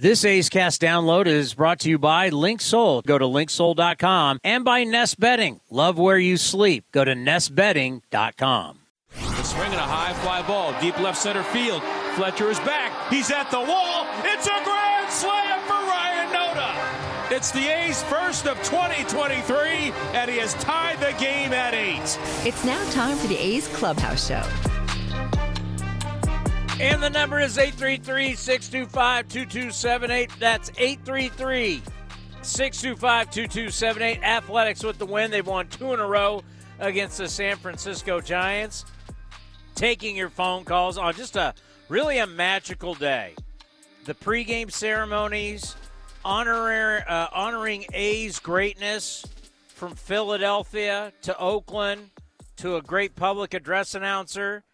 [0.00, 3.04] This A's Cast download is brought to you by LinkSoul.
[3.04, 5.60] Go to linksoul.com and by Nest Bedding.
[5.68, 6.86] Love where you sleep.
[6.90, 8.78] Go to nestbedding.com.
[9.12, 11.82] The swing and a high fly ball, deep left center field.
[12.14, 13.12] Fletcher is back.
[13.12, 14.06] He's at the wall.
[14.24, 17.30] It's a grand slam for Ryan Noda.
[17.36, 22.18] It's the A's first of 2023, and he has tied the game at eight.
[22.46, 24.79] It's now time for the A's Clubhouse Show.
[26.80, 30.30] And the number is 833 625 2278.
[30.40, 31.82] That's 833
[32.40, 34.22] 625 2278.
[34.22, 35.30] Athletics with the win.
[35.30, 36.42] They've won two in a row
[36.78, 38.86] against the San Francisco Giants.
[39.74, 41.52] Taking your phone calls on just a
[41.90, 43.34] really a magical day.
[44.06, 45.76] The pregame ceremonies,
[46.24, 49.26] uh, honoring A's greatness
[49.68, 52.08] from Philadelphia to Oakland
[52.56, 54.64] to a great public address announcer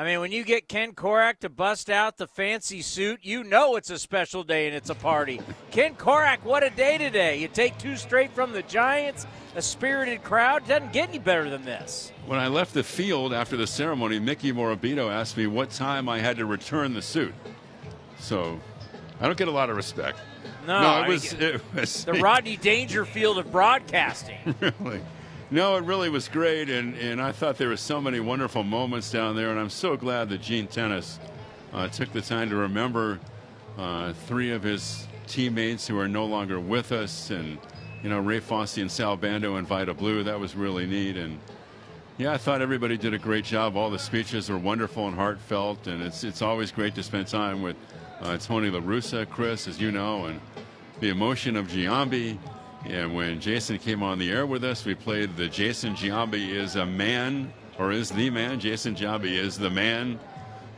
[0.00, 3.76] I mean, when you get Ken Korach to bust out the fancy suit, you know
[3.76, 5.42] it's a special day and it's a party.
[5.72, 7.36] Ken Korach, what a day today.
[7.36, 10.66] You take two straight from the Giants, a spirited crowd.
[10.66, 12.12] Doesn't get any better than this.
[12.24, 16.18] When I left the field after the ceremony, Mickey Morabito asked me what time I
[16.18, 17.34] had to return the suit.
[18.18, 18.58] So
[19.20, 20.18] I don't get a lot of respect.
[20.66, 24.54] No, no it, was, it was the Rodney Dangerfield of broadcasting.
[24.60, 25.02] really?
[25.52, 29.10] No, it really was great, and, and I thought there were so many wonderful moments
[29.10, 31.18] down there, and I'm so glad that Gene Tenace
[31.72, 33.18] uh, took the time to remember
[33.76, 37.58] uh, three of his teammates who are no longer with us, and
[38.00, 40.22] you know Ray Fosse and Sal Bando and Vida Blue.
[40.22, 41.36] That was really neat, and
[42.16, 43.76] yeah, I thought everybody did a great job.
[43.76, 47.60] All the speeches were wonderful and heartfelt, and it's it's always great to spend time
[47.60, 47.74] with
[48.20, 50.40] uh, Tony La Russa, Chris, as you know, and
[51.00, 52.38] the emotion of Giambi
[52.86, 56.76] and when Jason came on the air with us, we played the Jason Giambi is
[56.76, 58.58] a man or is the man.
[58.58, 60.18] Jason Giambi is the man.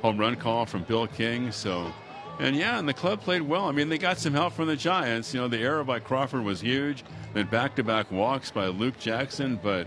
[0.03, 1.53] Home run call from Bill King.
[1.53, 1.93] So,
[2.41, 3.67] and yeah, and the club played well.
[3.67, 5.33] I mean, they got some help from the Giants.
[5.33, 7.05] You know, the error by Crawford was huge.
[7.35, 9.61] Then back-to-back walks by Luke Jackson.
[9.63, 9.87] But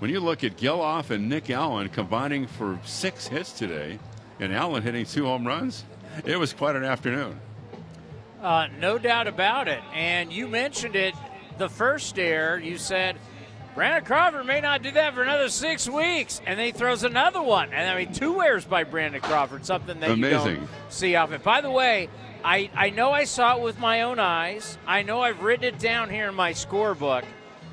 [0.00, 4.00] when you look at Gelof and Nick Allen combining for six hits today,
[4.40, 5.84] and Allen hitting two home runs,
[6.24, 7.38] it was quite an afternoon.
[8.42, 9.82] Uh, no doubt about it.
[9.94, 11.14] And you mentioned it
[11.58, 13.16] the first air, you said
[13.74, 17.42] Brandon Crawford may not do that for another six weeks, and then he throws another
[17.42, 17.72] one.
[17.74, 20.48] And I mean, two airs by Brandon Crawford, something that Amazing.
[20.48, 21.42] you don't see often.
[21.42, 22.08] By the way,
[22.42, 24.78] I, I know I saw it with my own eyes.
[24.86, 27.24] I know I've written it down here in my scorebook,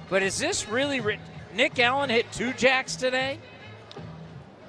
[0.09, 1.23] but is this really written?
[1.55, 3.39] Nick Allen hit two jacks today?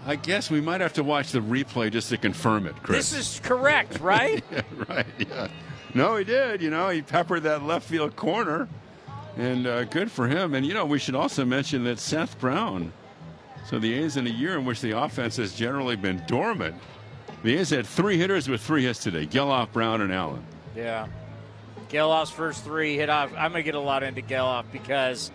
[0.07, 3.11] I guess we might have to watch the replay just to confirm it, Chris.
[3.11, 4.45] This is correct, right?
[4.53, 5.49] yeah, right, yeah.
[5.95, 6.61] No, he did.
[6.61, 8.69] You know, he peppered that left field corner
[9.37, 10.55] and uh, good for him.
[10.55, 12.93] And you know, we should also mention that Seth Brown.
[13.67, 16.77] So the A's in a year in which the offense has generally been dormant.
[17.43, 20.45] The A's had three hitters with three hits today: Gelof, Brown, and Allen.
[20.77, 21.07] Yeah,
[21.89, 23.33] Gelof's first three hit off.
[23.37, 25.31] I'm gonna get a lot into Gelof because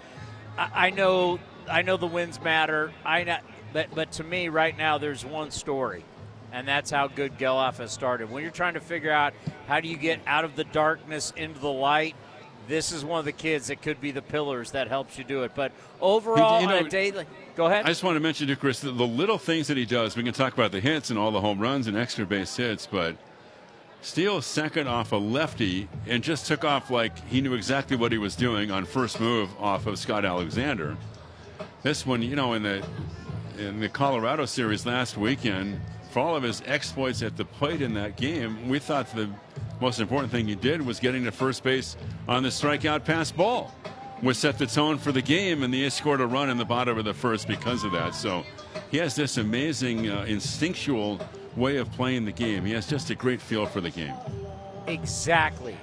[0.58, 1.40] I, I know
[1.70, 2.92] I know the wins matter.
[3.04, 3.38] I know,
[3.74, 6.04] but but to me right now there's one story,
[6.52, 8.30] and that's how good Gelof has started.
[8.30, 9.34] When you're trying to figure out
[9.68, 12.16] how do you get out of the darkness into the light
[12.70, 15.44] this is one of the kids that could be the pillars that helps you do
[15.44, 15.52] it.
[15.56, 17.12] But overall, you know, on a day,
[17.56, 17.86] go ahead.
[17.86, 20.16] I just want to mention to Chris the, the little things that he does.
[20.16, 22.86] We can talk about the hits and all the home runs and extra base hits,
[22.86, 23.18] but
[24.02, 28.18] steals second off a lefty and just took off like he knew exactly what he
[28.18, 30.96] was doing on first move off of Scott Alexander.
[31.82, 32.86] This one, you know, in the
[33.58, 35.82] in the Colorado series last weekend,
[36.12, 39.28] for all of his exploits at the plate in that game, we thought the
[39.82, 41.96] most important thing he did was getting to first base
[42.28, 43.74] on the strikeout pass ball,
[44.22, 46.98] which set the tone for the game, and the scored a run in the bottom
[46.98, 48.14] of the first because of that.
[48.14, 48.44] So
[48.92, 51.20] he has this amazing uh, instinctual
[51.56, 52.66] way of playing the game.
[52.66, 54.14] He has just a great feel for the game.
[54.88, 55.78] Exactly.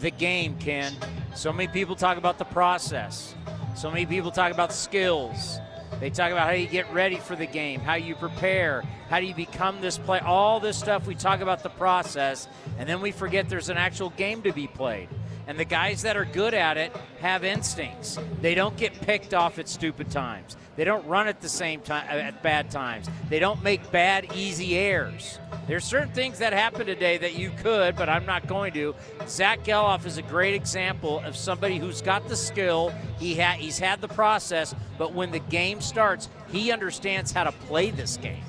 [0.00, 0.92] The game, Ken.
[1.34, 3.34] So many people talk about the process.
[3.76, 5.58] So many people talk about skills.
[6.00, 9.26] They talk about how you get ready for the game, how you prepare, how do
[9.26, 11.06] you become this play, all this stuff.
[11.06, 12.46] We talk about the process,
[12.78, 15.08] and then we forget there's an actual game to be played.
[15.48, 18.18] And the guys that are good at it have instincts.
[18.42, 20.58] They don't get picked off at stupid times.
[20.76, 23.08] They don't run at the same time uh, at bad times.
[23.30, 25.38] They don't make bad easy errors.
[25.66, 28.94] There's certain things that happen today that you could, but I'm not going to.
[29.26, 32.92] Zach Gelof is a great example of somebody who's got the skill.
[33.18, 37.52] He ha- he's had the process, but when the game starts, he understands how to
[37.52, 38.44] play this game.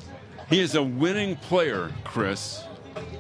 [0.50, 2.62] He is a winning player, Chris.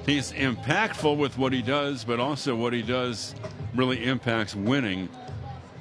[0.05, 3.35] He's impactful with what he does, but also what he does
[3.75, 5.09] really impacts winning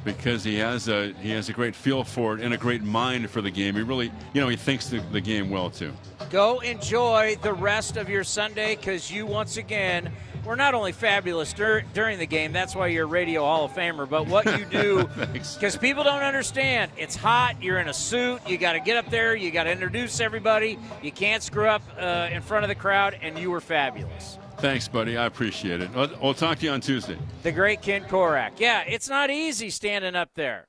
[0.05, 3.31] because he has a he has a great feel for it and a great mind
[3.31, 3.75] for the game.
[3.75, 5.93] He really, you know, he thinks the, the game well too.
[6.31, 10.13] Go enjoy the rest of your Sunday because you once again
[10.45, 12.53] were not only fabulous dur- during the game.
[12.53, 14.09] That's why you're a Radio Hall of Famer.
[14.09, 17.63] But what you do, because people don't understand, it's hot.
[17.63, 18.41] You're in a suit.
[18.47, 19.35] You got to get up there.
[19.35, 20.79] You got to introduce everybody.
[21.03, 24.39] You can't screw up uh, in front of the crowd, and you were fabulous.
[24.59, 25.17] Thanks, buddy.
[25.17, 25.91] I appreciate it.
[25.95, 27.17] I'll, I'll talk to you on Tuesday.
[27.43, 28.53] The great Ken Korach.
[28.59, 30.67] Yeah, it's not easy standing up there,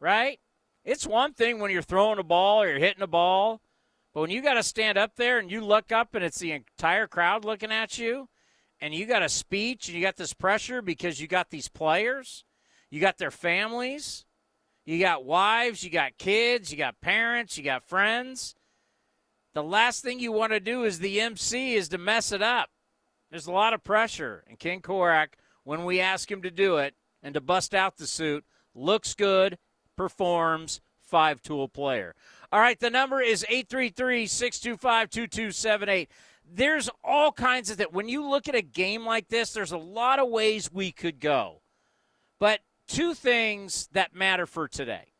[0.00, 0.40] right?
[0.84, 3.60] It's one thing when you're throwing a ball or you're hitting a ball,
[4.12, 6.52] but when you got to stand up there and you look up and it's the
[6.52, 8.28] entire crowd looking at you,
[8.80, 12.44] and you got a speech and you got this pressure because you got these players,
[12.90, 14.26] you got their families,
[14.84, 18.54] you got wives, you got kids, you got parents, you got friends.
[19.54, 22.70] The last thing you want to do as the MC is to mess it up.
[23.30, 26.94] There's a lot of pressure, and Ken Korach, when we ask him to do it
[27.22, 28.44] and to bust out the suit,
[28.74, 29.58] looks good,
[29.96, 32.14] performs, five tool player.
[32.52, 36.10] All right, the number is 833 625 2278.
[36.54, 37.94] There's all kinds of that.
[37.94, 41.18] When you look at a game like this, there's a lot of ways we could
[41.18, 41.62] go.
[42.38, 45.14] But two things that matter for today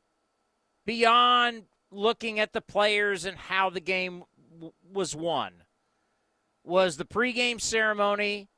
[0.84, 5.52] beyond looking at the players and how the game w- was won
[6.64, 8.50] was the pregame ceremony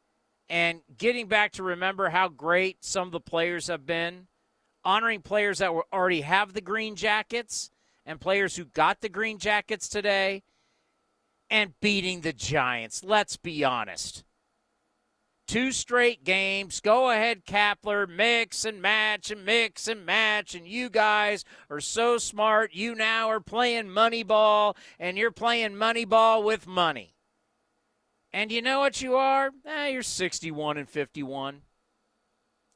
[0.49, 4.26] and getting back to remember how great some of the players have been,
[4.85, 7.71] honoring players that were already have the green jackets
[8.06, 10.43] and players who got the green jackets today,
[11.51, 13.05] and beating the Giants.
[13.05, 14.25] Let's be honest.
[15.47, 16.81] Two straight games.
[16.81, 18.09] Go ahead, Kapler.
[18.09, 20.55] Mix and match and mix and match.
[20.55, 22.73] And you guys are so smart.
[22.73, 27.15] You now are playing money ball, and you're playing money ball with money.
[28.33, 29.50] And you know what you are?
[29.67, 31.61] Eh, you're 61 and 51.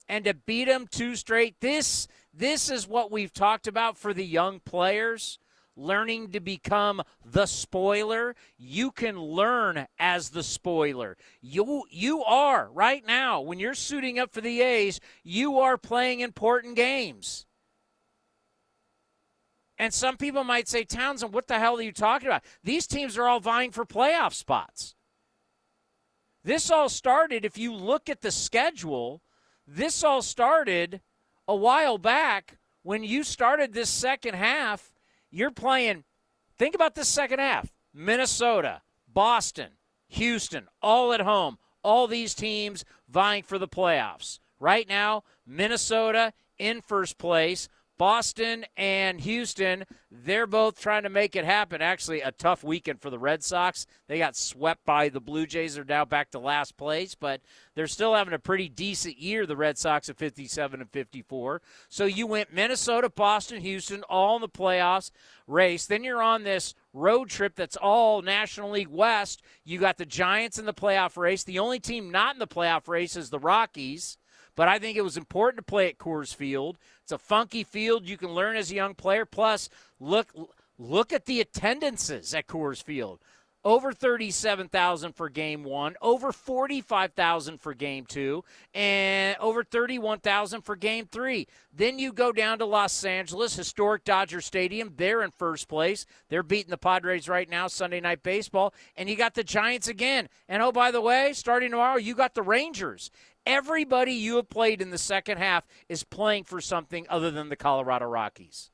[0.09, 2.07] And to beat them two straight, this
[2.39, 5.41] this is what we've talked about for the young players,
[5.77, 8.37] learning to become the spoiler.
[8.57, 11.17] You can learn as the spoiler.
[11.41, 16.21] You you are right now when you're suiting up for the A's, you are playing
[16.21, 17.45] important games.
[19.77, 22.45] And some people might say, Townsend, what the hell are you talking about?
[22.65, 24.95] These teams are all vying for playoff spots.
[26.45, 29.23] This all started, if you look at the schedule,
[29.67, 31.01] this all started
[31.49, 34.93] a while back when you started this second half.
[35.31, 36.05] You're playing,
[36.57, 39.71] think about this second half Minnesota, Boston,
[40.09, 41.59] Houston, all at home.
[41.83, 44.41] All these teams vying for the playoffs.
[44.61, 47.69] Right now, Minnesota in first place.
[47.99, 51.83] Boston and Houston, they're both trying to make it happen.
[51.83, 53.87] Actually, a tough weekend for the Red Sox.
[54.07, 55.75] They got swept by the Blue Jays.
[55.75, 57.41] They're now back to last place, but
[57.75, 61.61] they're still having a pretty decent year, the Red Sox at 57 and 54.
[61.89, 65.11] So you went Minnesota, Boston, Houston, all in the playoffs
[65.49, 65.87] race.
[65.87, 69.43] Then you're on this road trip that's all National League West.
[69.65, 71.43] You got the Giants in the playoff race.
[71.43, 74.19] The only team not in the playoff race is the Rockies
[74.59, 76.79] but I think it was important to play at Coors Field.
[77.05, 79.25] It's a funky field you can learn as a young player.
[79.25, 79.69] Plus,
[80.01, 80.35] look
[80.77, 83.21] look at the attendances at Coors Field.
[83.65, 88.43] Over 37,000 for game 1, over 45,000 for game 2,
[88.75, 91.47] and over 31,000 for game 3.
[91.73, 94.95] Then you go down to Los Angeles, historic Dodger Stadium.
[94.97, 96.07] They're in first place.
[96.31, 98.75] They're beating the Padres right now, Sunday Night Baseball.
[98.97, 100.29] And you got the Giants again.
[100.49, 103.11] And oh, by the way, starting tomorrow, you got the Rangers.
[103.49, 107.57] Everybody you have played in the second half is playing for something other than the
[107.57, 108.71] Colorado Rockies.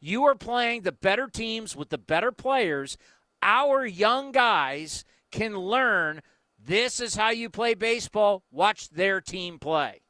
[0.00, 2.96] You are playing the better teams with the better players.
[3.42, 6.22] Our young guys can learn
[6.58, 8.44] this is how you play baseball.
[8.50, 10.00] Watch their team play.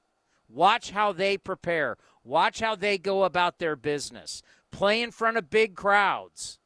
[0.49, 1.97] Watch how they prepare.
[2.23, 4.43] Watch how they go about their business.
[4.71, 6.61] Play in front of big crowds.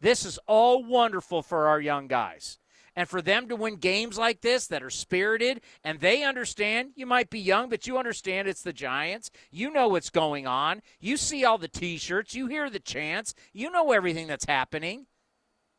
[0.00, 2.58] This is all wonderful for our young guys.
[2.96, 7.06] And for them to win games like this that are spirited and they understand, you
[7.06, 9.30] might be young, but you understand it's the Giants.
[9.50, 10.82] You know what's going on.
[10.98, 15.06] You see all the t shirts, you hear the chants, you know everything that's happening.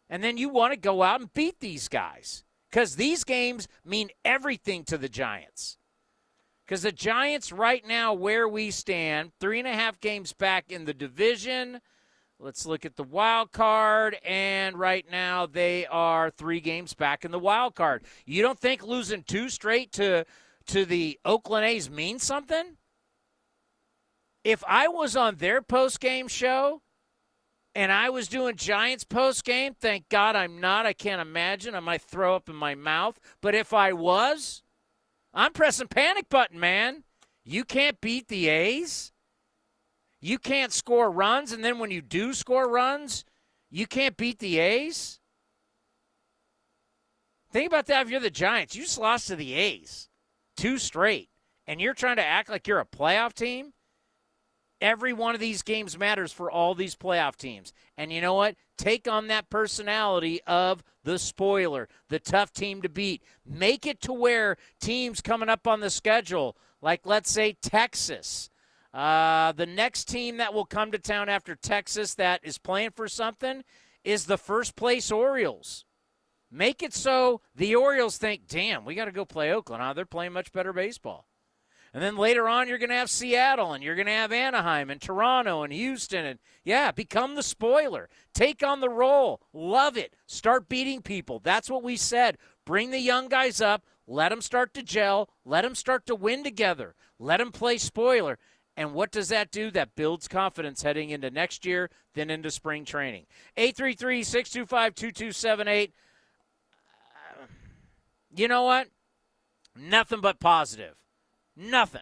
[0.09, 4.09] And then you want to go out and beat these guys because these games mean
[4.25, 5.77] everything to the Giants.
[6.65, 10.85] Because the Giants, right now, where we stand, three and a half games back in
[10.85, 11.81] the division.
[12.43, 17.29] Let's look at the wild card, and right now they are three games back in
[17.29, 18.03] the wild card.
[18.25, 20.25] You don't think losing two straight to
[20.67, 22.77] to the Oakland A's means something?
[24.43, 26.81] If I was on their post game show
[27.75, 30.87] and I was doing Giants post game, thank God I'm not.
[30.87, 31.75] I can't imagine.
[31.75, 33.19] I might throw up in my mouth.
[33.41, 34.63] But if I was,
[35.31, 37.03] I'm pressing panic button, man.
[37.43, 39.10] You can't beat the A's.
[40.21, 43.25] You can't score runs, and then when you do score runs,
[43.71, 45.19] you can't beat the A's.
[47.51, 48.75] Think about that if you're the Giants.
[48.75, 50.09] You just lost to the A's
[50.61, 51.29] two straight,
[51.65, 53.73] and you're trying to act like you're a playoff team.
[54.79, 57.73] Every one of these games matters for all these playoff teams.
[57.97, 58.55] And you know what?
[58.77, 63.23] Take on that personality of the spoiler, the tough team to beat.
[63.43, 68.50] Make it to where teams coming up on the schedule, like let's say Texas,
[68.93, 73.07] uh, the next team that will come to town after Texas that is playing for
[73.07, 73.63] something
[74.03, 75.85] is the first place Orioles.
[76.51, 79.81] Make it so the Orioles think, damn, we got to go play Oakland.
[79.81, 81.25] Oh, they're playing much better baseball.
[81.93, 84.89] And then later on, you're going to have Seattle and you're going to have Anaheim
[84.89, 86.25] and Toronto and Houston.
[86.25, 88.09] And yeah, become the spoiler.
[88.33, 89.41] Take on the role.
[89.53, 90.15] Love it.
[90.25, 91.39] Start beating people.
[91.39, 92.37] That's what we said.
[92.65, 93.83] Bring the young guys up.
[94.07, 95.29] Let them start to gel.
[95.43, 96.95] Let them start to win together.
[97.19, 98.39] Let them play spoiler.
[98.77, 99.69] And what does that do?
[99.69, 103.25] That builds confidence heading into next year, then into spring training.
[103.57, 105.93] 833 625 2278.
[108.33, 108.87] You know what?
[109.75, 110.95] Nothing but positive.
[111.55, 112.01] Nothing.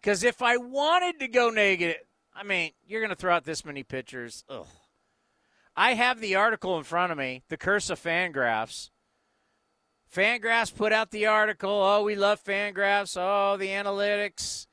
[0.00, 2.02] Because if I wanted to go negative,
[2.34, 4.44] I mean, you're going to throw out this many pictures.
[4.48, 4.66] Ugh.
[5.76, 8.90] I have the article in front of me, The Curse of Fangraphs.
[10.14, 11.70] Fangraphs put out the article.
[11.70, 13.16] Oh, we love Fangraphs.
[13.18, 14.66] Oh, the analytics.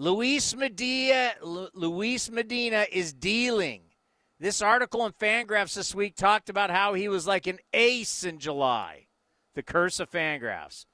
[0.00, 3.80] Luis Medina, Luis Medina is dealing.
[4.38, 8.38] This article in Fangraphs this week talked about how he was like an ace in
[8.38, 9.08] July.
[9.56, 10.86] The curse of Fangraphs.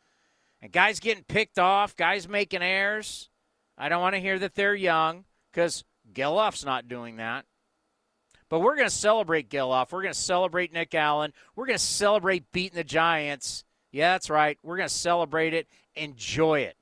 [0.63, 3.29] And guys getting picked off, guys making errors.
[3.77, 5.85] I don't want to hear that they're young because
[6.15, 7.45] Gelof's not doing that.
[8.49, 9.93] But we're going to celebrate Gelof.
[9.93, 11.35] We're going to celebrate Nick Allen.
[11.55, 13.65] We're going to celebrate beating the Giants.
[13.93, 14.59] Yeah, that's right.
[14.63, 15.69] We're going to celebrate it.
[15.95, 16.79] Enjoy it.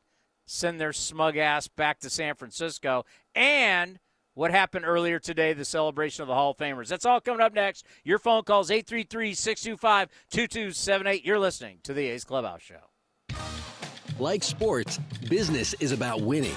[0.47, 3.05] Send their smug ass back to San Francisco.
[3.35, 3.99] And
[4.35, 6.89] what happened earlier today, the celebration of the Hall of Famers.
[6.89, 7.87] That's all coming up next.
[8.05, 11.25] Your phone calls 833 625 2278.
[11.25, 13.37] You're listening to the A's Clubhouse Show.
[14.19, 16.57] Like sports, business is about winning.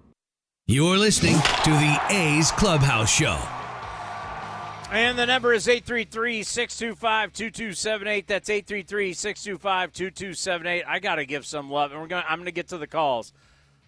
[0.71, 3.37] You're listening to the A's Clubhouse Show.
[4.89, 8.25] And the number is 833 625 2278.
[8.25, 10.85] That's 833 625 2278.
[10.87, 11.91] I got to give some love.
[11.91, 13.33] And we're going I'm going to get to the calls.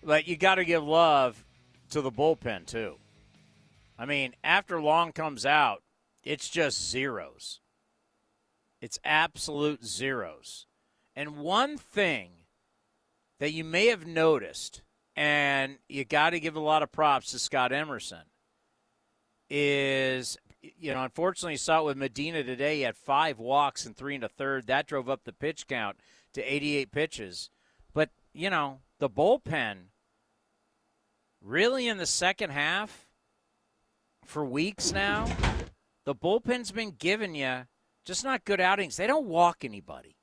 [0.04, 1.46] But you got to give love
[1.92, 2.96] to the bullpen, too.
[3.98, 5.84] I mean, after Long comes out,
[6.22, 7.62] it's just zeros.
[8.82, 10.66] It's absolute zeros.
[11.16, 12.32] And one thing
[13.40, 14.82] that you may have noticed
[15.16, 18.24] and you got to give a lot of props to Scott Emerson.
[19.50, 22.78] Is you know, unfortunately, you saw it with Medina today.
[22.78, 24.68] He had five walks and three and a third.
[24.68, 25.98] That drove up the pitch count
[26.34, 27.50] to 88 pitches.
[27.94, 29.90] But you know, the bullpen
[31.42, 33.08] really in the second half
[34.26, 35.28] for weeks now,
[36.06, 37.68] the bullpen's been giving you
[38.06, 38.98] just not good outings.
[38.98, 40.18] They don't walk anybody.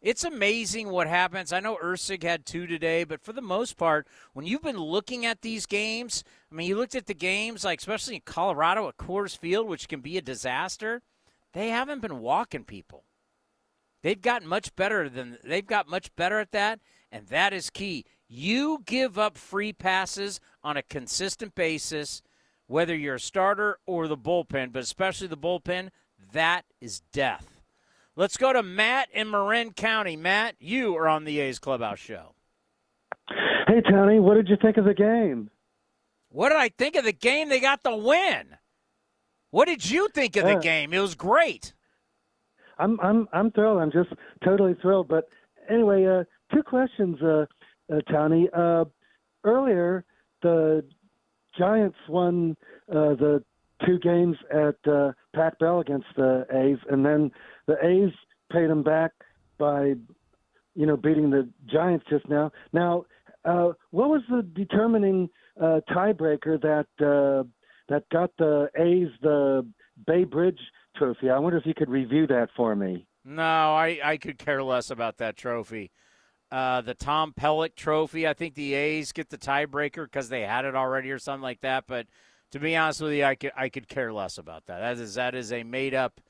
[0.00, 1.52] It's amazing what happens.
[1.52, 5.26] I know Erceg had two today, but for the most part, when you've been looking
[5.26, 8.96] at these games, I mean, you looked at the games, like especially in Colorado at
[8.96, 11.02] Coors Field, which can be a disaster.
[11.52, 13.04] They haven't been walking people.
[14.04, 16.78] They've gotten much better than they've got much better at that,
[17.10, 18.04] and that is key.
[18.28, 22.22] You give up free passes on a consistent basis,
[22.68, 25.88] whether you're a starter or the bullpen, but especially the bullpen,
[26.32, 27.57] that is death.
[28.18, 30.16] Let's go to Matt in Marin County.
[30.16, 32.34] Matt, you are on the A's Clubhouse Show.
[33.68, 35.50] Hey, Tony, what did you think of the game?
[36.30, 37.48] What did I think of the game?
[37.48, 38.56] They got the win.
[39.52, 40.92] What did you think of the Uh, game?
[40.92, 41.74] It was great.
[42.76, 43.80] I'm I'm I'm thrilled.
[43.80, 44.10] I'm just
[44.44, 45.06] totally thrilled.
[45.06, 45.28] But
[45.70, 47.46] anyway, uh, two questions, uh,
[47.92, 48.48] uh, Tony.
[48.52, 48.86] Uh,
[49.44, 50.04] earlier,
[50.42, 50.84] the
[51.56, 52.56] Giants won
[52.90, 53.44] uh, the
[53.86, 57.30] two games at uh, Pac Bell against the A's, and then
[57.68, 58.12] the A's
[58.50, 59.12] paid them back
[59.58, 59.94] by,
[60.74, 62.50] you know, beating the Giants just now.
[62.72, 63.04] Now,
[63.44, 65.28] uh, what was the determining
[65.60, 67.46] uh, tiebreaker that uh,
[67.88, 69.64] that got the A's the
[70.06, 70.58] Bay Bridge
[70.96, 71.30] trophy?
[71.30, 73.06] I wonder if you could review that for me.
[73.24, 75.90] No, I, I could care less about that trophy.
[76.50, 80.64] Uh, the Tom Pellick trophy, I think the A's get the tiebreaker because they had
[80.64, 81.84] it already or something like that.
[81.86, 82.06] But
[82.52, 84.80] to be honest with you, I could I could care less about that.
[84.80, 86.22] That is that is a made up.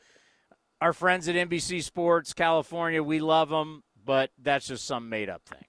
[0.81, 5.43] Our friends at NBC Sports California, we love them, but that's just some made up
[5.45, 5.65] thing.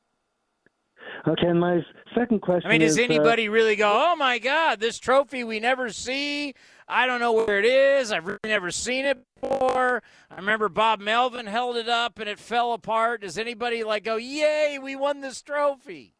[1.28, 1.82] Okay, and my
[2.16, 5.44] second question I mean, is, does uh, anybody really go, oh my God, this trophy
[5.44, 6.54] we never see?
[6.88, 8.12] I don't know where it is.
[8.12, 10.01] I've really never seen it before.
[10.32, 13.22] I remember Bob Melvin held it up and it fell apart.
[13.22, 16.13] Does anybody like go, yay, we won this trophy?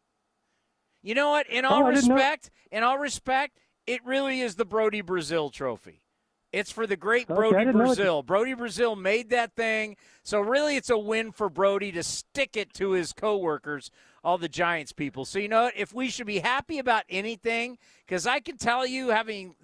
[1.02, 1.48] You know what?
[1.48, 5.50] In all Oh, I know- respect, in all respect, it really is the Brody Brazil
[5.50, 6.02] trophy.
[6.52, 8.22] It's for the great Brody know Brazil.
[8.22, 9.96] Brody Brazil made that thing.
[10.22, 13.90] So really it's a win for Brody to stick it to his coworkers,
[14.24, 15.24] all the Giants people.
[15.24, 15.76] So you know what?
[15.76, 19.54] If we should be happy about anything, because I can tell you, having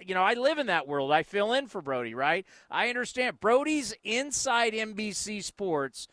[0.00, 1.12] you know, I live in that world.
[1.12, 2.46] I fill in for Brody, right?
[2.70, 3.40] I understand.
[3.40, 6.08] Brody's inside NBC Sports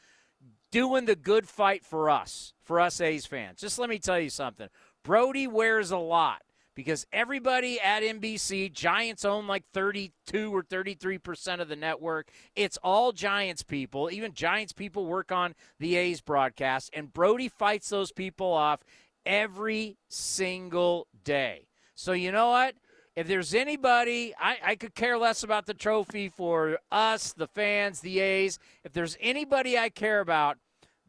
[0.72, 3.60] doing the good fight for us, for us A's fans.
[3.60, 4.70] Just let me tell you something.
[5.04, 6.42] Brody wears a lot
[6.76, 12.30] because everybody at NBC, Giants own like 32 or 33% of the network.
[12.56, 14.10] It's all Giants people.
[14.12, 18.82] Even Giants people work on the A's broadcast, and Brody fights those people off
[19.26, 21.68] every single day.
[21.96, 22.76] So, you know what?
[23.16, 28.00] If there's anybody, I, I could care less about the trophy for us, the fans,
[28.00, 28.58] the A's.
[28.86, 30.58] If there's anybody I care about,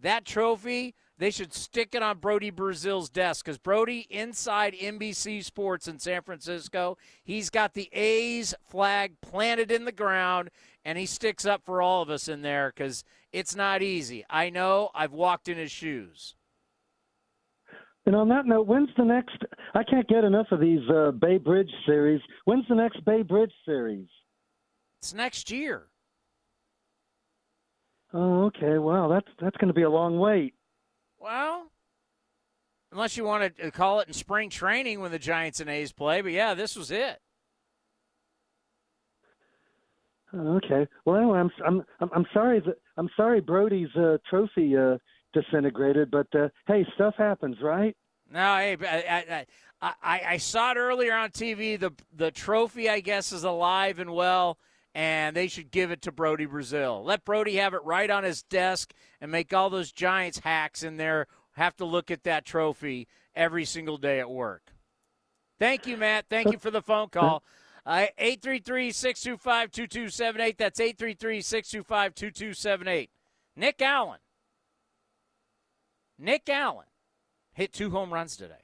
[0.00, 5.86] that trophy, they should stick it on Brody Brazil's desk because Brody, inside NBC Sports
[5.86, 10.50] in San Francisco, he's got the A's flag planted in the ground,
[10.84, 14.24] and he sticks up for all of us in there because it's not easy.
[14.28, 16.34] I know I've walked in his shoes.
[18.04, 19.44] And on that note, when's the next?
[19.74, 22.20] I can't get enough of these uh, Bay Bridge series.
[22.46, 24.08] When's the next Bay Bridge series?
[25.00, 25.86] It's next year.
[28.12, 28.78] Oh, okay.
[28.78, 30.54] Wow, that's that's going to be a long wait.
[31.22, 31.70] Well,
[32.90, 36.20] unless you want to call it in spring training when the Giants and A's play,
[36.20, 37.20] but yeah, this was it.
[40.34, 40.88] Oh, Okay.
[41.04, 44.98] Well, anyway, I'm I'm I'm, I'm sorry that I'm sorry Brody's uh, trophy uh,
[45.32, 47.96] disintegrated, but uh, hey, stuff happens, right?
[48.28, 49.44] No, hey, I,
[49.80, 51.78] I, I, I saw it earlier on TV.
[51.78, 54.58] The the trophy, I guess, is alive and well,
[54.94, 57.02] and they should give it to Brody Brazil.
[57.04, 60.96] Let Brody have it right on his desk, and make all those Giants hacks in
[60.96, 64.74] there have to look at that trophy every single day at work.
[65.58, 66.26] Thank you, Matt.
[66.28, 67.42] Thank you for the phone call.
[67.84, 70.56] Uh, 833-625-2278.
[70.56, 73.08] That's 833-625-2278.
[73.56, 74.20] Nick Allen.
[76.18, 76.86] Nick Allen
[77.52, 78.54] hit two home runs today.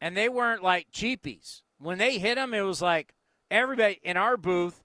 [0.00, 1.62] And they weren't like cheapies.
[1.78, 3.15] When they hit them, it was like
[3.50, 4.82] everybody in our booth,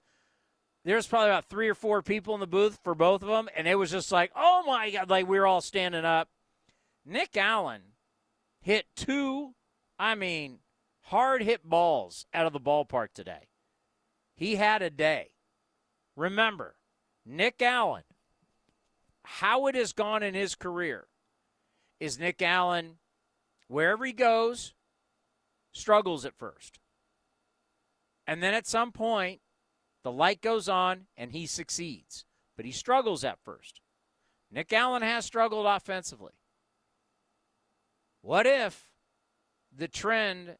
[0.84, 3.48] there's probably about three or four people in the booth for both of them.
[3.56, 6.28] And it was just like, oh my God, like we were all standing up.
[7.04, 7.82] Nick Allen
[8.60, 9.54] hit two,
[9.98, 10.58] I mean,
[11.02, 13.48] hard hit balls out of the ballpark today.
[14.34, 15.30] He had a day.
[16.16, 16.76] Remember,
[17.24, 18.04] Nick Allen,
[19.24, 21.06] how it has gone in his career
[22.00, 22.96] is Nick Allen,
[23.68, 24.74] wherever he goes,
[25.72, 26.78] struggles at first.
[28.32, 29.42] And then at some point,
[30.04, 32.24] the light goes on and he succeeds.
[32.56, 33.82] But he struggles at first.
[34.50, 36.32] Nick Allen has struggled offensively.
[38.22, 38.90] What if
[39.70, 40.56] the trend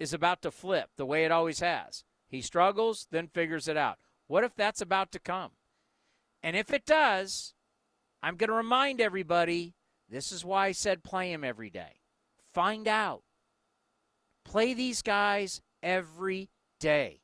[0.00, 2.02] is about to flip the way it always has?
[2.28, 3.98] He struggles, then figures it out.
[4.26, 5.52] What if that's about to come?
[6.42, 7.54] And if it does,
[8.20, 9.74] I'm going to remind everybody
[10.08, 12.00] this is why I said play him every day.
[12.52, 13.22] Find out.
[14.44, 16.50] Play these guys every
[16.82, 17.20] day.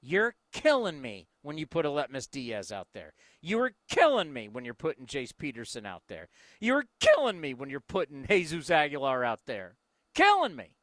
[0.00, 3.12] You're killing me when you put Aledmys Diaz out there.
[3.42, 6.28] You are killing me when you're putting Jace Peterson out there.
[6.60, 9.76] You're killing me when you're putting Jesus Aguilar out there.
[10.14, 10.76] Killing me.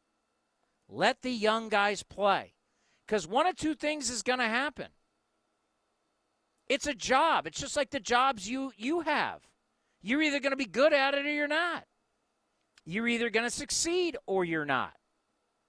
[0.90, 2.54] Let the young guys play.
[3.08, 4.88] Because one of two things is going to happen.
[6.68, 7.48] It's a job.
[7.48, 9.42] It's just like the jobs you, you have.
[10.02, 11.86] You're either going to be good at it or you're not.
[12.86, 14.94] You're either going to succeed or you're not.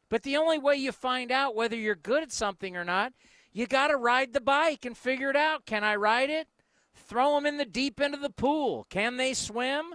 [0.08, 3.12] But the only way you find out whether you're good at something or not,
[3.52, 5.66] you got to ride the bike and figure it out.
[5.66, 6.46] Can I ride it?
[6.94, 8.86] Throw them in the deep end of the pool.
[8.88, 9.94] Can they swim?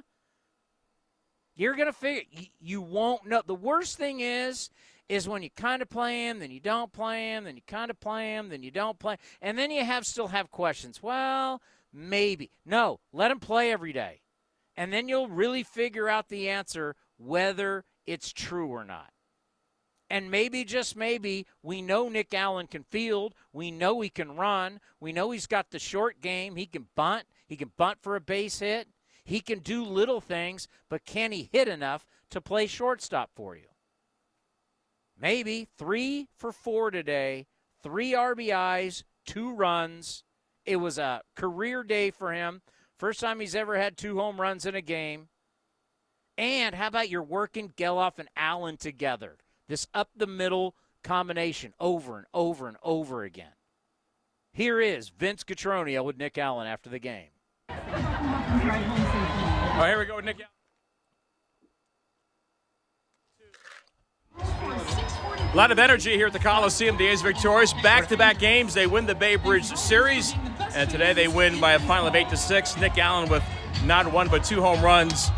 [1.55, 2.23] You're going to figure
[2.59, 3.41] you won't know.
[3.45, 4.69] The worst thing is
[5.09, 7.91] is when you kind of play him, then you don't play him, then you kind
[7.91, 11.03] of play him, then you don't play, and then you have still have questions.
[11.03, 12.51] Well, maybe.
[12.65, 14.21] No, let him play every day.
[14.77, 19.11] And then you'll really figure out the answer whether it's true or not.
[20.11, 23.33] And maybe, just maybe, we know Nick Allen can field.
[23.53, 24.79] We know he can run.
[24.99, 26.55] We know he's got the short game.
[26.55, 27.23] He can bunt.
[27.47, 28.87] He can bunt for a base hit.
[29.23, 33.71] He can do little things, but can he hit enough to play shortstop for you?
[35.21, 37.45] maybe three for four today,
[37.81, 40.23] three RBIs, two runs.
[40.65, 42.61] It was a career day for him.
[42.97, 45.29] First time he's ever had two home runs in a game.
[46.37, 49.37] And how about you're working Gelof and Allen together?
[49.71, 53.53] This up the middle combination over and over and over again.
[54.51, 57.29] Here is Vince Cotroneo with Nick Allen after the game.
[57.69, 57.77] Right,
[59.87, 60.41] here we go with Nick
[64.35, 64.49] Allen.
[65.53, 66.97] A lot of energy here at the Coliseum.
[66.97, 67.71] The A's victorious.
[67.81, 68.73] Back-to-back games.
[68.73, 70.33] They win the Bay Bridge Series,
[70.75, 72.75] and today they win by a final of eight to six.
[72.75, 73.43] Nick Allen with
[73.85, 75.29] not one but two home runs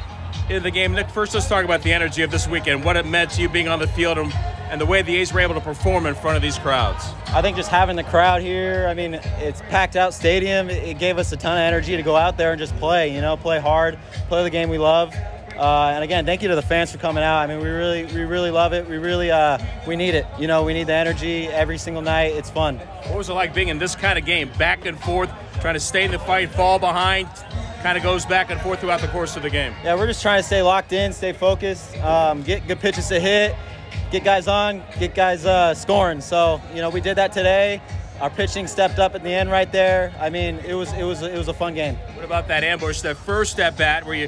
[0.50, 0.94] in the game.
[0.94, 2.84] Nick, first let's talk about the energy of this weekend.
[2.84, 4.34] What it meant to you being on the field and,
[4.70, 7.06] and the way the A's were able to perform in front of these crowds.
[7.28, 8.88] I think just having the crowd here.
[8.90, 10.70] I mean, it's packed out stadium.
[10.70, 13.14] It gave us a ton of energy to go out there and just play.
[13.14, 15.14] You know, play hard, play the game we love.
[15.58, 17.38] Uh, and again, thank you to the fans for coming out.
[17.38, 18.88] I mean, we really, we really love it.
[18.90, 20.26] We really, uh, we need it.
[20.40, 22.34] You know, we need the energy every single night.
[22.34, 22.78] It's fun.
[22.78, 25.80] What was it like being in this kind of game, back and forth, trying to
[25.80, 27.28] stay in the fight, fall behind,
[27.84, 29.74] kind of goes back and forth throughout the course of the game?
[29.84, 33.20] Yeah, we're just trying to stay locked in, stay focused, um, get good pitches to
[33.20, 33.56] hit,
[34.10, 36.22] get guys on, get guys uh, scoring.
[36.22, 37.82] So, you know, we did that today.
[38.22, 40.14] Our pitching stepped up at the end right there.
[40.18, 41.96] I mean, it was it was it was a fun game.
[42.16, 44.28] What about that ambush, that first at bat where you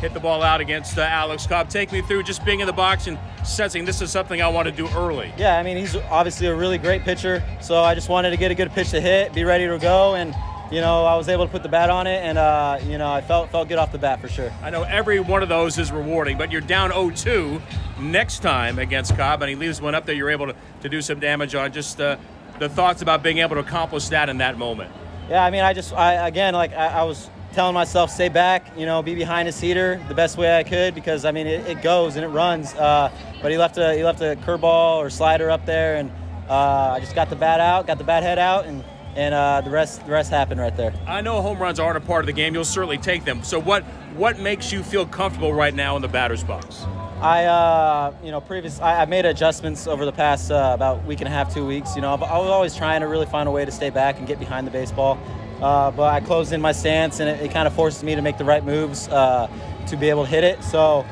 [0.00, 1.68] hit the ball out against uh, Alex Cobb.
[1.68, 4.66] Take me through just being in the box and sensing this is something I want
[4.66, 5.32] to do early.
[5.36, 8.50] Yeah, I mean, he's obviously a really great pitcher, so I just wanted to get
[8.50, 10.34] a good pitch to hit, be ready to go, and
[10.70, 13.10] you know, I was able to put the bat on it, and uh, you know,
[13.10, 14.52] I felt felt good off the bat for sure.
[14.62, 17.60] I know every one of those is rewarding, but you're down 0-2
[18.00, 20.14] next time against Cobb, and he leaves one up there.
[20.14, 21.72] You're able to, to do some damage on.
[21.72, 22.16] Just uh,
[22.58, 24.92] the thoughts about being able to accomplish that in that moment.
[25.28, 28.76] Yeah, I mean, I just, I again, like I, I was telling myself stay back,
[28.76, 31.66] you know, be behind his heater the best way I could because I mean it,
[31.66, 32.74] it goes and it runs.
[32.74, 33.10] Uh,
[33.42, 36.10] but he left a he left a curveball or slider up there, and
[36.48, 38.84] uh, I just got the bat out, got the bat head out, and
[39.18, 40.94] and uh, the rest the rest happened right there.
[41.06, 42.54] I know home runs aren't a part of the game.
[42.54, 43.42] You'll certainly take them.
[43.42, 43.82] So what
[44.14, 46.86] what makes you feel comfortable right now in the batter's box?
[47.20, 51.20] I, uh, you know, previous I, I, made adjustments over the past uh, about week
[51.20, 51.96] and a half, two weeks.
[51.96, 54.26] You know, I was always trying to really find a way to stay back and
[54.26, 55.18] get behind the baseball.
[55.60, 58.22] Uh, but I closed in my stance, and it, it kind of forces me to
[58.22, 59.50] make the right moves uh,
[59.88, 60.62] to be able to hit it.
[60.62, 61.04] So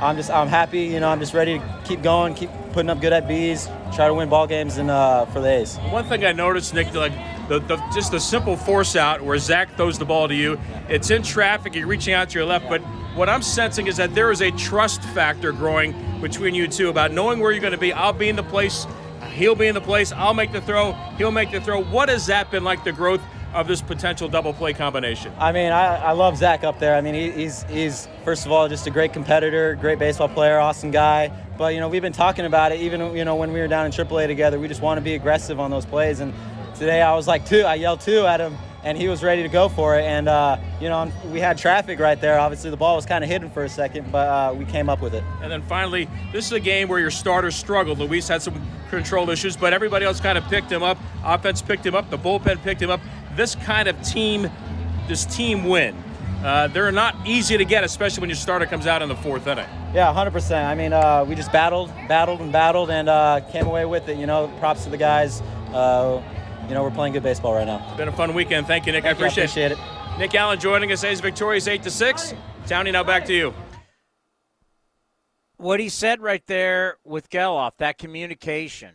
[0.00, 0.80] I'm just I'm happy.
[0.80, 4.08] You know, I'm just ready to keep going, keep putting up good at bees, try
[4.08, 5.76] to win ball games, and uh, for the A's.
[5.76, 7.12] One thing I noticed, Nick, like
[7.52, 11.10] the, the, just the simple force out where Zach throws the ball to you, it's
[11.10, 12.80] in traffic, you're reaching out to your left, but
[13.14, 17.12] what I'm sensing is that there is a trust factor growing between you two about
[17.12, 17.92] knowing where you're going to be.
[17.92, 18.86] I'll be in the place,
[19.32, 21.82] he'll be in the place, I'll make the throw, he'll make the throw.
[21.82, 23.20] What has that been like, the growth
[23.52, 25.30] of this potential double play combination?
[25.38, 26.94] I mean, I, I love Zach up there.
[26.94, 30.58] I mean, he, he's he's first of all just a great competitor, great baseball player,
[30.58, 31.30] awesome guy.
[31.58, 33.84] But you know, we've been talking about it even you know when we were down
[33.84, 34.58] in AAA together.
[34.58, 36.20] We just want to be aggressive on those plays.
[36.20, 36.32] And
[36.82, 38.56] today I was like two, I yelled two at him.
[38.84, 42.00] And he was ready to go for it, and uh, you know we had traffic
[42.00, 42.36] right there.
[42.40, 45.00] Obviously, the ball was kind of hidden for a second, but uh, we came up
[45.00, 45.22] with it.
[45.40, 48.00] And then finally, this is a game where your starters struggled.
[48.00, 50.98] Luis had some control issues, but everybody else kind of picked him up.
[51.22, 52.10] Offense picked him up.
[52.10, 53.00] The bullpen picked him up
[53.36, 54.50] this kind of team,
[55.08, 55.96] this team win.
[56.44, 59.46] Uh, they're not easy to get, especially when your starter comes out in the fourth
[59.46, 59.68] inning.
[59.94, 60.64] Yeah, 100%.
[60.64, 64.16] I mean, uh, we just battled, battled, and battled, and uh, came away with it.
[64.16, 65.40] You know, props to the guys.
[66.72, 67.84] You know, we're playing good baseball right now.
[67.86, 68.66] It's been a fun weekend.
[68.66, 69.04] Thank you, Nick.
[69.04, 70.14] Thank I appreciate, you, I appreciate it.
[70.14, 70.18] it.
[70.18, 71.04] Nick Allen joining us.
[71.04, 72.32] A's victorious eight to six.
[72.66, 73.52] Townie, now back to you.
[75.58, 78.94] What he said right there with Gelof, that communication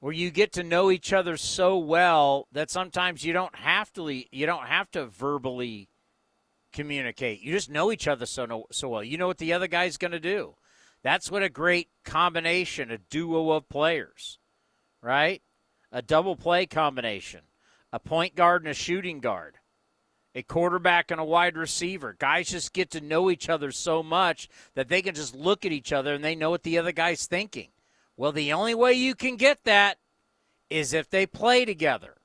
[0.00, 4.22] where you get to know each other so well that sometimes you don't have to
[4.30, 5.88] you don't have to verbally
[6.74, 7.40] communicate.
[7.40, 9.02] You just know each other so so well.
[9.02, 10.56] You know what the other guy's going to do.
[11.02, 14.38] That's what a great combination, a duo of players,
[15.00, 15.40] right?
[15.92, 17.42] A double play combination,
[17.92, 19.58] a point guard and a shooting guard,
[20.34, 22.14] a quarterback and a wide receiver.
[22.18, 25.72] Guys just get to know each other so much that they can just look at
[25.72, 27.68] each other and they know what the other guy's thinking.
[28.16, 29.98] Well, the only way you can get that
[30.68, 32.16] is if they play together.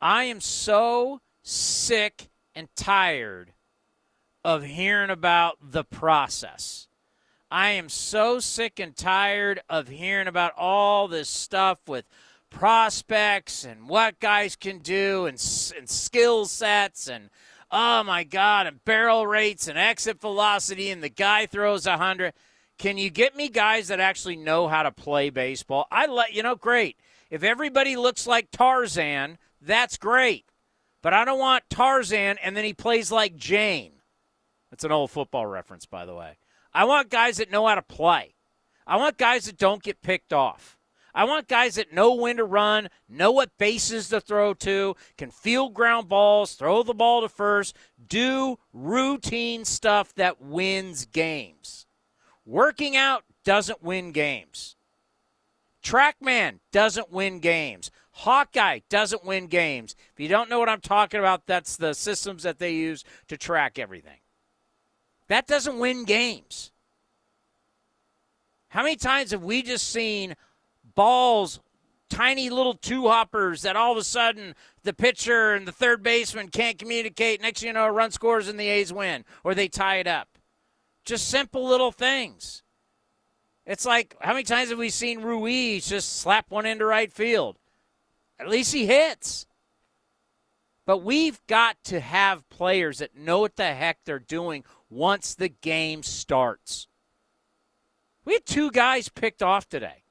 [0.00, 3.52] I am so sick and tired
[4.44, 6.88] of hearing about the process.
[7.50, 12.04] I am so sick and tired of hearing about all this stuff with
[12.50, 15.34] prospects and what guys can do and,
[15.76, 17.30] and skill sets and
[17.70, 22.32] oh my god and barrel rates and exit velocity and the guy throws a hundred
[22.80, 25.86] can you get me guys that actually know how to play baseball?
[25.92, 26.96] I let you know, great.
[27.30, 30.46] If everybody looks like Tarzan, that's great.
[31.02, 33.92] But I don't want Tarzan and then he plays like Jane.
[34.70, 36.38] That's an old football reference, by the way.
[36.72, 38.34] I want guys that know how to play.
[38.86, 40.78] I want guys that don't get picked off.
[41.14, 45.30] I want guys that know when to run, know what bases to throw to, can
[45.30, 51.86] field ground balls, throw the ball to first, do routine stuff that wins games.
[52.46, 54.76] Working out doesn't win games.
[55.82, 57.90] Trackman doesn't win games.
[58.12, 59.96] Hawkeye doesn't win games.
[60.12, 63.36] If you don't know what I'm talking about, that's the systems that they use to
[63.36, 64.19] track everything.
[65.30, 66.72] That doesn't win games.
[68.66, 70.34] How many times have we just seen
[70.96, 71.60] balls,
[72.08, 76.48] tiny little two hoppers that all of a sudden the pitcher and the third baseman
[76.48, 77.40] can't communicate?
[77.40, 80.08] Next thing you know, a run scores and the A's win or they tie it
[80.08, 80.36] up.
[81.04, 82.64] Just simple little things.
[83.64, 87.56] It's like how many times have we seen Ruiz just slap one into right field?
[88.40, 89.46] At least he hits.
[90.86, 95.48] But we've got to have players that know what the heck they're doing once the
[95.48, 96.88] game starts.
[98.24, 100.04] We had two guys picked off today.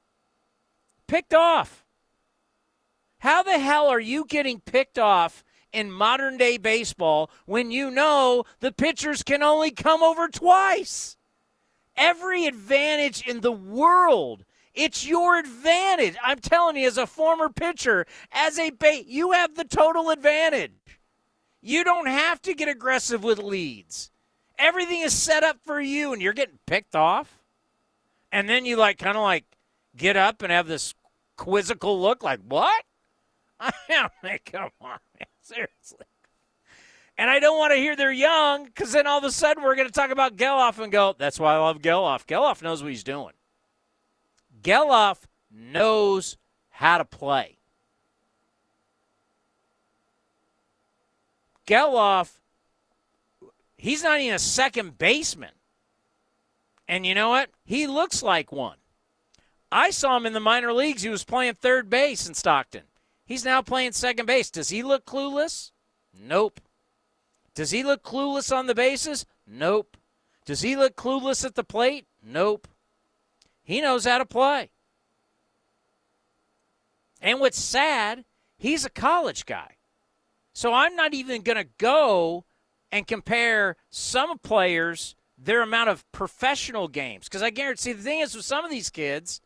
[1.06, 1.84] Picked off.
[3.18, 8.44] How the hell are you getting picked off in modern day baseball when you know
[8.60, 11.16] the pitchers can only come over twice.
[11.96, 14.44] Every advantage in the world.
[14.72, 16.16] It's your advantage.
[16.22, 21.00] I'm telling you, as a former pitcher, as a bait, you have the total advantage.
[21.60, 24.09] You don't have to get aggressive with leads.
[24.60, 27.38] Everything is set up for you, and you're getting picked off.
[28.30, 29.44] And then you like kind of like
[29.96, 30.94] get up and have this
[31.36, 32.84] quizzical look, like what?
[33.60, 35.26] I come on, man.
[35.42, 36.06] Seriously.
[37.18, 39.74] And I don't want to hear they're young because then all of a sudden we're
[39.74, 42.24] going to talk about Gelof and go, that's why I love Gelof.
[42.24, 43.32] Gelof knows what he's doing.
[44.62, 45.18] Gelof
[45.50, 46.38] knows
[46.70, 47.58] how to play.
[51.66, 52.39] Gelof,
[53.80, 55.50] he's not even a second baseman.
[56.86, 57.50] And you know what?
[57.64, 58.76] He looks like one.
[59.72, 61.02] I saw him in the minor leagues.
[61.02, 62.82] He was playing third base in Stockton.
[63.24, 64.50] He's now playing second base.
[64.50, 65.70] Does he look clueless?
[66.12, 66.60] Nope.
[67.54, 69.24] Does he look clueless on the bases?
[69.46, 69.96] Nope.
[70.44, 72.06] Does he look clueless at the plate?
[72.22, 72.66] Nope.
[73.62, 74.70] He knows how to play.
[77.20, 78.24] And what's sad,
[78.58, 79.76] he's a college guy.
[80.52, 82.44] So I'm not even going to go
[82.92, 87.28] and compare some players, their amount of professional games.
[87.28, 89.40] Because I guarantee the thing is with some of these kids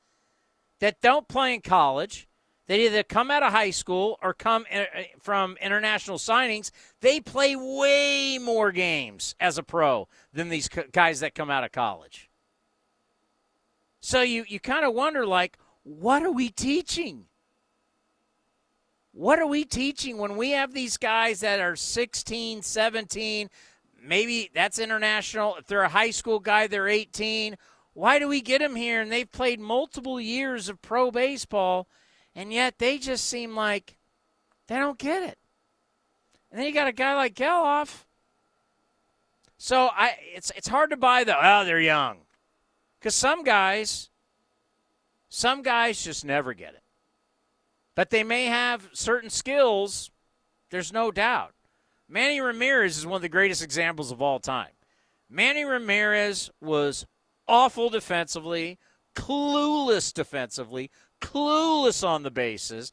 [0.81, 2.29] that don't play in college,
[2.67, 4.85] they either come out of high school or come uh,
[5.21, 6.71] from international signings.
[7.01, 11.73] They play way more games as a pro than these guys that come out of
[11.73, 12.31] college.
[14.01, 17.27] So you, you kind of wonder, like, what are we teaching?
[19.15, 23.49] What are we teaching when we have these guys that are 16, 17?
[24.03, 25.57] Maybe that's international.
[25.57, 27.57] If they're a high school guy, they're 18.
[27.95, 31.89] Why do we get them here and they've played multiple years of pro baseball–
[32.35, 33.97] and yet they just seem like
[34.67, 35.39] they don't get it.
[36.51, 38.05] And then you got a guy like Gelof.
[39.57, 42.19] So I, it's it's hard to buy the oh they're young,
[42.99, 44.11] because some guys,
[45.29, 46.83] some guys just never get it.
[47.95, 50.11] But they may have certain skills.
[50.71, 51.53] There's no doubt.
[52.09, 54.73] Manny Ramirez is one of the greatest examples of all time.
[55.31, 57.07] Manny Ramirez was
[57.49, 58.79] awful defensively,
[59.15, 62.93] clueless defensively, clueless on the bases.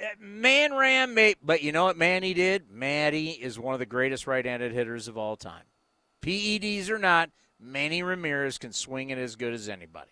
[0.00, 2.70] Uh, man ran, but you know what Manny did?
[2.70, 5.64] Manny is one of the greatest right-handed hitters of all time.
[6.22, 10.11] PEDs or not, Manny Ramirez can swing it as good as anybody.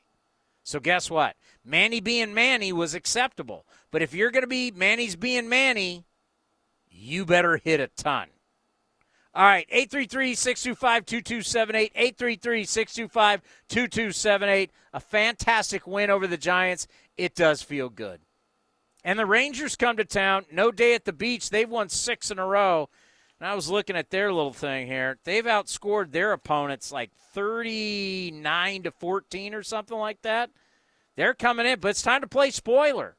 [0.70, 1.34] So guess what?
[1.64, 3.66] Manny being Manny was acceptable.
[3.90, 6.04] But if you're going to be Manny's being Manny,
[6.88, 8.28] you better hit a ton.
[9.34, 11.92] All right, 833 625 2278.
[11.92, 14.70] 833 625 2278.
[14.92, 16.86] A fantastic win over the Giants.
[17.16, 18.20] It does feel good.
[19.02, 20.44] And the Rangers come to town.
[20.52, 21.50] No day at the beach.
[21.50, 22.88] They've won six in a row.
[23.40, 25.18] And I was looking at their little thing here.
[25.24, 30.50] They've outscored their opponents like 39 to 14 or something like that.
[31.20, 33.14] They're coming in, but it's time to play spoiler.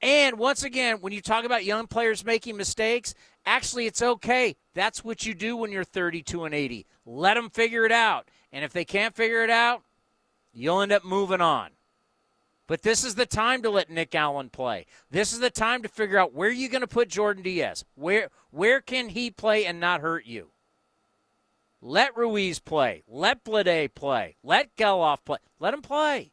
[0.00, 3.12] And once again, when you talk about young players making mistakes,
[3.44, 4.54] actually it's okay.
[4.72, 6.86] That's what you do when you're 32 and 80.
[7.04, 8.28] Let them figure it out.
[8.52, 9.82] And if they can't figure it out,
[10.52, 11.70] you'll end up moving on.
[12.68, 14.86] But this is the time to let Nick Allen play.
[15.10, 17.84] This is the time to figure out where you're going to put Jordan Diaz.
[17.96, 20.52] Where where can he play and not hurt you?
[21.80, 23.02] Let Ruiz play.
[23.08, 24.36] Let Bleday play.
[24.44, 25.38] Let Gelof play.
[25.58, 26.30] Let him play.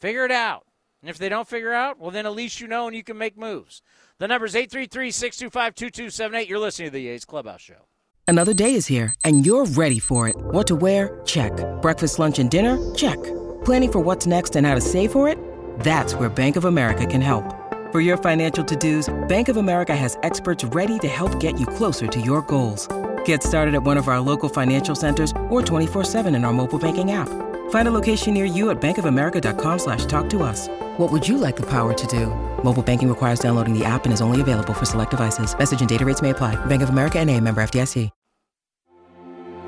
[0.00, 0.64] Figure it out.
[1.02, 3.18] And if they don't figure out, well, then at least you know and you can
[3.18, 3.82] make moves.
[4.18, 6.48] The number is 833 625 2278.
[6.48, 7.86] You're listening to the A's Clubhouse Show.
[8.26, 10.36] Another day is here, and you're ready for it.
[10.38, 11.20] What to wear?
[11.24, 11.52] Check.
[11.80, 12.76] Breakfast, lunch, and dinner?
[12.94, 13.16] Check.
[13.64, 15.38] Planning for what's next and how to save for it?
[15.80, 17.54] That's where Bank of America can help.
[17.90, 22.06] For your financial to-dos, Bank of America has experts ready to help get you closer
[22.06, 22.86] to your goals.
[23.24, 27.12] Get started at one of our local financial centers or 24-7 in our mobile banking
[27.12, 27.30] app.
[27.70, 30.68] Find a location near you at bankofamerica.com slash talk to us.
[30.98, 32.26] What would you like the power to do?
[32.62, 35.58] Mobile banking requires downloading the app and is only available for select devices.
[35.58, 36.56] Message and data rates may apply.
[36.66, 38.10] Bank of America and a member FDIC.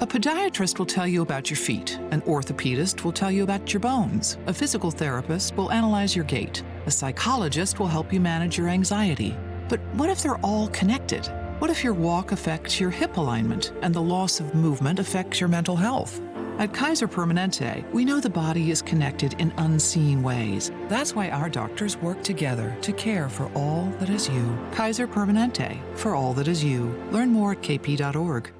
[0.02, 1.98] A podiatrist will tell you about your feet.
[2.10, 4.38] An orthopedist will tell you about your bones.
[4.46, 6.62] A physical therapist will analyze your gait.
[6.86, 9.36] A psychologist will help you manage your anxiety.
[9.68, 11.26] But what if they're all connected?
[11.58, 15.50] What if your walk affects your hip alignment and the loss of movement affects your
[15.50, 16.18] mental health?
[16.60, 20.70] At Kaiser Permanente, we know the body is connected in unseen ways.
[20.88, 24.58] That's why our doctors work together to care for all that is you.
[24.70, 26.94] Kaiser Permanente, for all that is you.
[27.12, 28.52] Learn more at kp.org.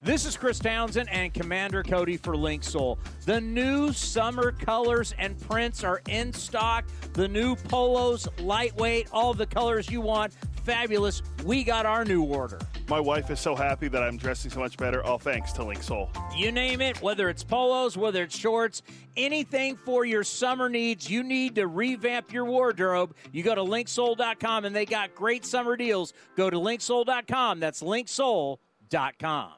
[0.00, 2.98] This is Chris Townsend and Commander Cody for Linksoul.
[3.26, 6.84] The new summer colors and prints are in stock.
[7.14, 10.34] The new polos, lightweight, all the colors you want.
[10.62, 11.20] Fabulous.
[11.44, 12.60] We got our new order.
[12.88, 16.08] My wife is so happy that I'm dressing so much better, all thanks to Linksoul.
[16.36, 18.82] You name it, whether it's polos, whether it's shorts,
[19.16, 23.16] anything for your summer needs, you need to revamp your wardrobe.
[23.32, 26.12] You go to linksoul.com and they got great summer deals.
[26.36, 27.58] Go to linksoul.com.
[27.58, 29.57] That's linksoul.com.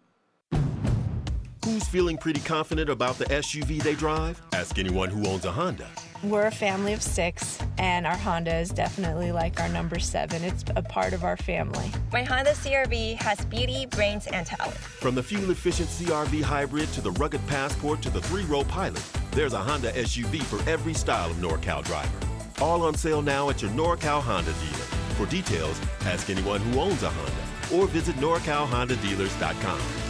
[1.65, 4.41] Who's feeling pretty confident about the SUV they drive?
[4.55, 5.87] Ask anyone who owns a Honda.
[6.23, 10.43] We're a family of six, and our Honda is definitely like our number seven.
[10.43, 11.93] It's a part of our family.
[12.13, 14.75] My Honda CRV has beauty, brains, and talent.
[14.75, 19.03] From the fuel efficient CRV hybrid to the rugged Passport to the three row pilot,
[19.33, 22.19] there's a Honda SUV for every style of NorCal driver.
[22.63, 24.87] All on sale now at your NorCal Honda dealer.
[25.17, 30.10] For details, ask anyone who owns a Honda or visit NorCalHondaDealers.com.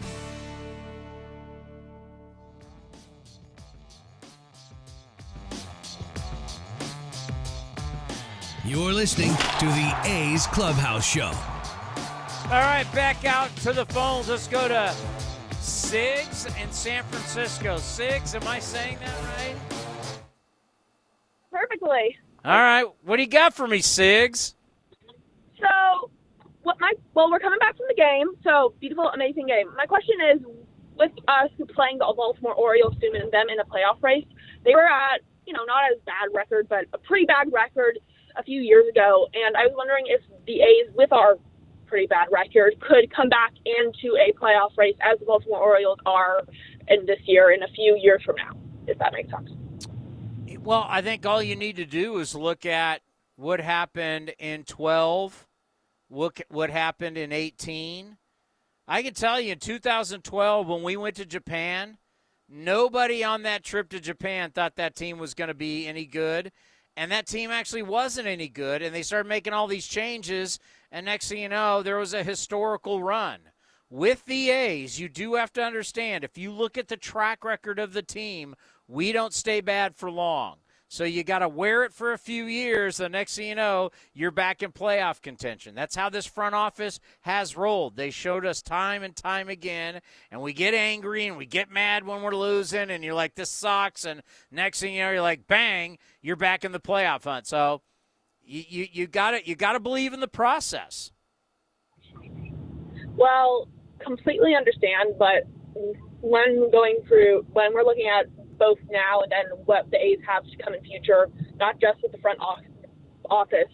[8.63, 11.31] You're listening to the A's Clubhouse Show.
[12.45, 14.29] All right, back out to the phones.
[14.29, 14.93] Let's go to
[15.53, 17.77] Sigs in San Francisco.
[17.77, 19.55] Sigs, am I saying that right?
[21.51, 22.15] Perfectly.
[22.45, 24.53] All right, what do you got for me, Sigs?
[25.59, 26.11] So,
[26.61, 28.27] what my well, we're coming back from the game.
[28.43, 29.73] So beautiful, amazing game.
[29.75, 30.41] My question is,
[30.99, 34.27] with us playing the Baltimore Orioles, soon and them in a playoff race,
[34.63, 37.97] they were at you know not as bad record, but a pretty bad record
[38.35, 41.37] a few years ago, and I was wondering if the A's, with our
[41.85, 46.41] pretty bad record, could come back into a playoff race as the Baltimore Orioles are
[46.87, 48.51] in this year, in a few years from now,
[48.87, 49.51] if that makes sense.
[50.63, 53.01] Well, I think all you need to do is look at
[53.35, 55.47] what happened in 12,
[56.09, 58.17] look at what happened in 18.
[58.87, 61.97] I can tell you in 2012, when we went to Japan,
[62.47, 66.51] nobody on that trip to Japan thought that team was going to be any good
[67.01, 70.59] and that team actually wasn't any good and they started making all these changes
[70.91, 73.39] and next thing you know there was a historical run.
[73.89, 77.79] With the a's you do have to understand if you look at the track record
[77.79, 78.53] of the team
[78.87, 80.57] we don't stay bad for long
[80.91, 82.97] So you got to wear it for a few years.
[82.97, 85.73] The next thing you know, you're back in playoff contention.
[85.73, 87.95] That's how this front office has rolled.
[87.95, 92.05] They showed us time and time again, and we get angry and we get mad
[92.05, 94.03] when we're losing, and you're like, this sucks.
[94.03, 94.21] And
[94.51, 97.47] next thing you know, you're like, bang, you're back in the playoff hunt.
[97.47, 97.81] So
[98.43, 101.13] you you, got to you got to believe in the process.
[103.15, 103.69] Well,
[103.99, 105.47] completely understand, but
[106.19, 108.25] when going through when we're looking at
[108.61, 112.11] both now and then what the A's have to come in future, not just with
[112.11, 112.37] the front
[113.27, 113.71] office.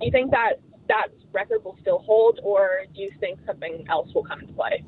[0.00, 0.54] Do you think that
[0.88, 4.82] that record will still hold, or do you think something else will come into play?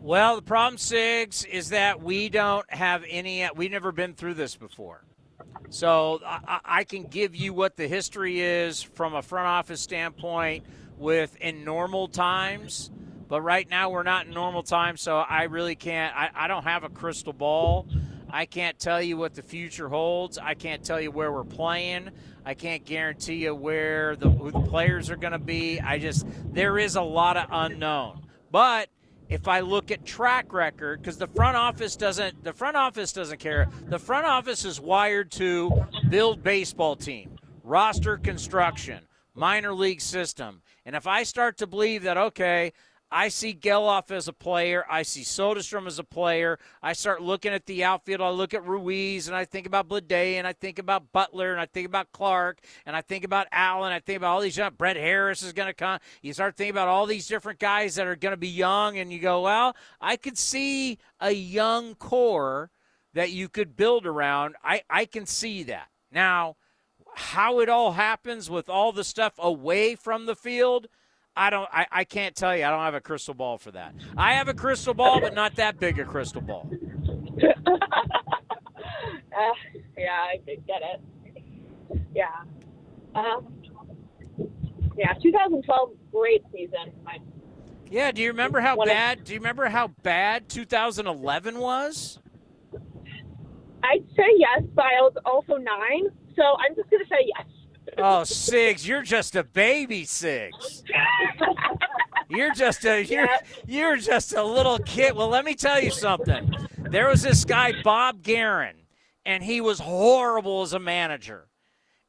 [0.00, 3.46] Well, the problem, Sigs, is that we don't have any.
[3.54, 5.04] We've never been through this before.
[5.68, 10.64] So I, I, can give you what the history is from a front office standpoint
[10.96, 12.90] with in normal times.
[13.28, 16.16] But right now we're not in normal times, so I really can't.
[16.16, 17.86] I, I don't have a crystal ball.
[18.30, 20.38] I can't tell you what the future holds.
[20.38, 22.10] I can't tell you where we're playing.
[22.44, 25.80] I can't guarantee you where the, who the players are going to be.
[25.80, 28.22] I just there is a lot of unknown.
[28.50, 28.88] But
[29.28, 33.38] if I look at track record, because the front office doesn't the front office doesn't
[33.38, 33.68] care.
[33.88, 39.00] The front office is wired to build baseball team, roster construction,
[39.34, 40.62] minor league system.
[40.84, 42.72] And if I start to believe that okay,
[43.10, 44.84] I see Gelof as a player.
[44.88, 46.58] I see Soderstrom as a player.
[46.82, 48.20] I start looking at the outfield.
[48.20, 51.60] I look at Ruiz and I think about Bleday and I think about Butler and
[51.60, 53.92] I think about Clark and I think about Allen.
[53.92, 54.60] I think about all these.
[54.76, 56.00] Brett Harris is going to come.
[56.20, 59.12] You start thinking about all these different guys that are going to be young, and
[59.12, 62.70] you go, well, I could see a young core
[63.14, 64.56] that you could build around.
[64.62, 65.88] I, I can see that.
[66.12, 66.56] Now,
[67.14, 70.88] how it all happens with all the stuff away from the field–
[71.38, 71.68] I don't.
[71.72, 72.64] I, I can't tell you.
[72.64, 73.94] I don't have a crystal ball for that.
[74.16, 76.68] I have a crystal ball, but not that big a crystal ball.
[77.42, 77.54] uh,
[79.96, 81.00] yeah, I get it.
[82.12, 82.26] Yeah.
[83.14, 83.40] Uh,
[84.96, 86.92] yeah, 2012 great season.
[87.06, 87.18] I,
[87.88, 88.10] yeah.
[88.10, 89.22] Do you remember how bad?
[89.22, 92.18] Do you remember how bad 2011 was?
[93.84, 97.46] I'd say yes, but I was also nine, so I'm just gonna say yes.
[97.98, 100.84] Oh, Sigs, you're just a baby, Sigs.
[102.28, 103.28] You're just a you're
[103.66, 105.16] you're just a little kid.
[105.16, 106.54] Well, let me tell you something.
[106.78, 108.84] There was this guy Bob Geren,
[109.26, 111.48] and he was horrible as a manager.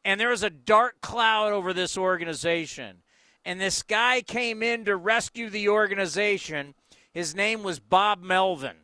[0.06, 2.98] And there was a dark cloud over this organization.
[3.44, 6.76] And this guy came in to rescue the organization.
[7.14, 8.78] His name was Bob Melvin.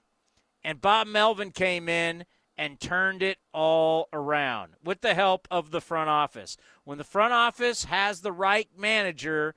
[0.63, 2.25] And Bob Melvin came in
[2.57, 6.57] and turned it all around with the help of the front office.
[6.83, 9.55] When the front office has the right manager,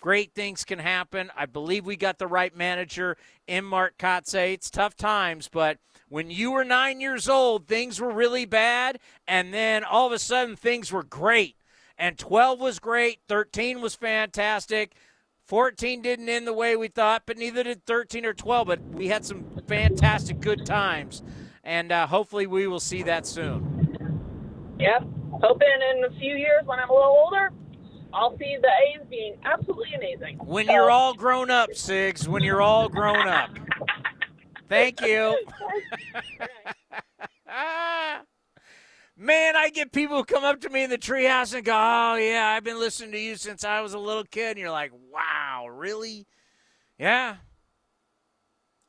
[0.00, 1.30] great things can happen.
[1.36, 3.16] I believe we got the right manager
[3.46, 4.54] in Mark Kotsay.
[4.54, 5.78] It's tough times, but
[6.08, 10.18] when you were nine years old, things were really bad, and then all of a
[10.18, 11.56] sudden things were great.
[11.98, 14.94] And 12 was great, 13 was fantastic.
[15.46, 18.68] 14 didn't end the way we thought, but neither did 13 or 12.
[18.68, 21.22] But we had some fantastic good times
[21.68, 24.74] and uh, hopefully we will see that soon.
[24.78, 25.04] Yep.
[25.42, 27.50] Hoping in a few years when I'm a little older,
[28.14, 30.38] I'll see the A's being absolutely amazing.
[30.38, 30.72] When so.
[30.72, 33.50] you're all grown up, Sigs, when you're all grown up.
[34.70, 35.38] Thank you.
[39.20, 42.14] Man, I get people who come up to me in the treehouse and go, "Oh
[42.14, 44.92] yeah, I've been listening to you since I was a little kid." And you're like,
[45.12, 46.26] "Wow, really?"
[46.98, 47.36] Yeah.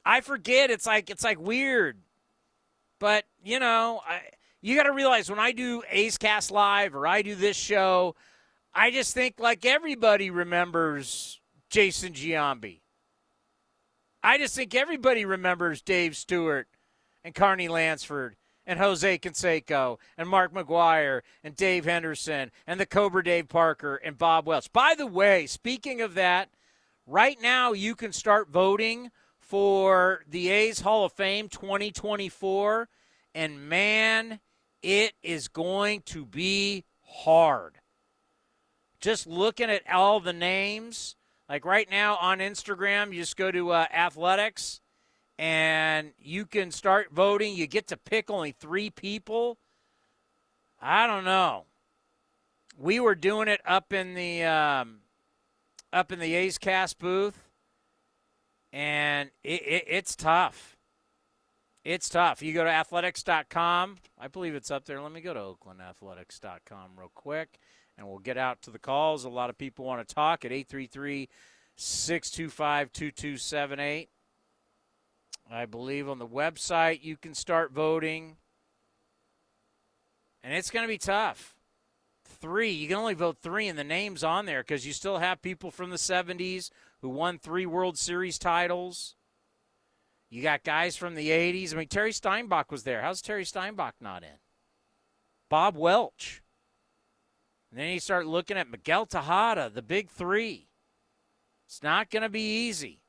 [0.05, 0.69] I forget.
[0.69, 1.97] It's like it's like weird.
[2.99, 4.21] But, you know, I,
[4.61, 8.15] you got to realize when I do A's Cast Live or I do this show,
[8.73, 11.39] I just think like everybody remembers
[11.69, 12.81] Jason Giambi.
[14.21, 16.67] I just think everybody remembers Dave Stewart
[17.23, 18.35] and Carney Lansford
[18.65, 24.17] and Jose Canseco and Mark McGwire and Dave Henderson and the Cobra Dave Parker and
[24.17, 24.71] Bob Welch.
[24.73, 26.49] By the way, speaking of that,
[27.07, 29.09] right now you can start voting
[29.49, 32.87] for the A's Hall of Fame 2024.
[33.33, 34.39] And man,
[34.83, 37.79] it is going to be hard.
[39.01, 41.15] Just looking at all the names,
[41.49, 44.81] like right now on Instagram, you just go to uh, athletics
[45.39, 47.55] and you can start voting.
[47.55, 49.57] You get to pick only three people.
[50.79, 51.65] I don't know.
[52.77, 54.99] We were doing it up in the um,
[55.91, 57.48] up in the A's Cast booth
[58.71, 60.77] and it, it, it's tough.
[61.83, 62.41] It's tough.
[62.41, 63.97] You go to athletics.com.
[64.19, 65.01] I believe it's up there.
[65.01, 67.57] Let me go to oaklandathletics.com real quick,
[67.97, 69.23] and we'll get out to the calls.
[69.23, 71.29] A lot of people want to talk at 833
[71.75, 74.09] 625 2278.
[75.51, 78.37] I believe on the website you can start voting.
[80.43, 81.55] and it's going to be tough.
[82.23, 85.41] Three, you can only vote three, and the names on there because you still have
[85.41, 86.69] people from the 70s
[87.01, 89.15] who won three World Series titles.
[90.29, 91.73] You got guys from the 80s.
[91.73, 93.01] I mean, Terry Steinbach was there.
[93.01, 94.37] How's Terry Steinbach not in?
[95.49, 96.43] Bob Welch.
[97.71, 100.67] And then you start looking at Miguel Tejada, the big three.
[101.67, 103.01] It's not going to be easy.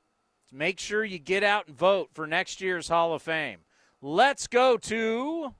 [0.52, 3.60] Make sure you get out and vote for next year's Hall of Fame.
[4.02, 5.54] Let's go to.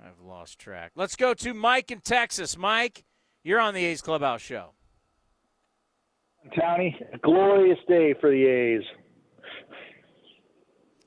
[0.00, 0.92] I've lost track.
[0.94, 2.56] Let's go to Mike in Texas.
[2.56, 3.04] Mike,
[3.42, 4.72] you're on the A's Clubhouse show.
[6.54, 8.82] Townie, a glorious day for the A's.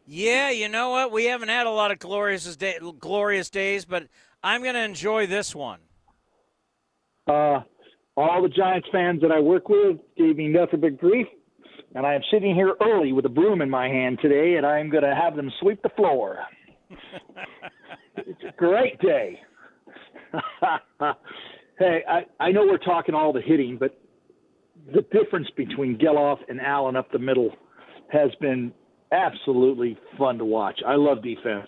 [0.05, 1.11] Yeah, you know what?
[1.11, 4.07] We haven't had a lot of glorious day, glorious days, but
[4.43, 5.79] I'm going to enjoy this one.
[7.27, 7.59] Uh,
[8.17, 11.27] all the Giants fans that I work with gave me nothing but grief,
[11.93, 14.89] and I am sitting here early with a broom in my hand today, and I'm
[14.89, 16.39] going to have them sweep the floor.
[18.17, 19.39] it's a great day.
[21.79, 23.95] hey, I, I know we're talking all the hitting, but
[24.93, 27.51] the difference between Gelof and Allen up the middle
[28.11, 28.71] has been
[29.11, 30.79] absolutely fun to watch.
[30.85, 31.67] I love defense,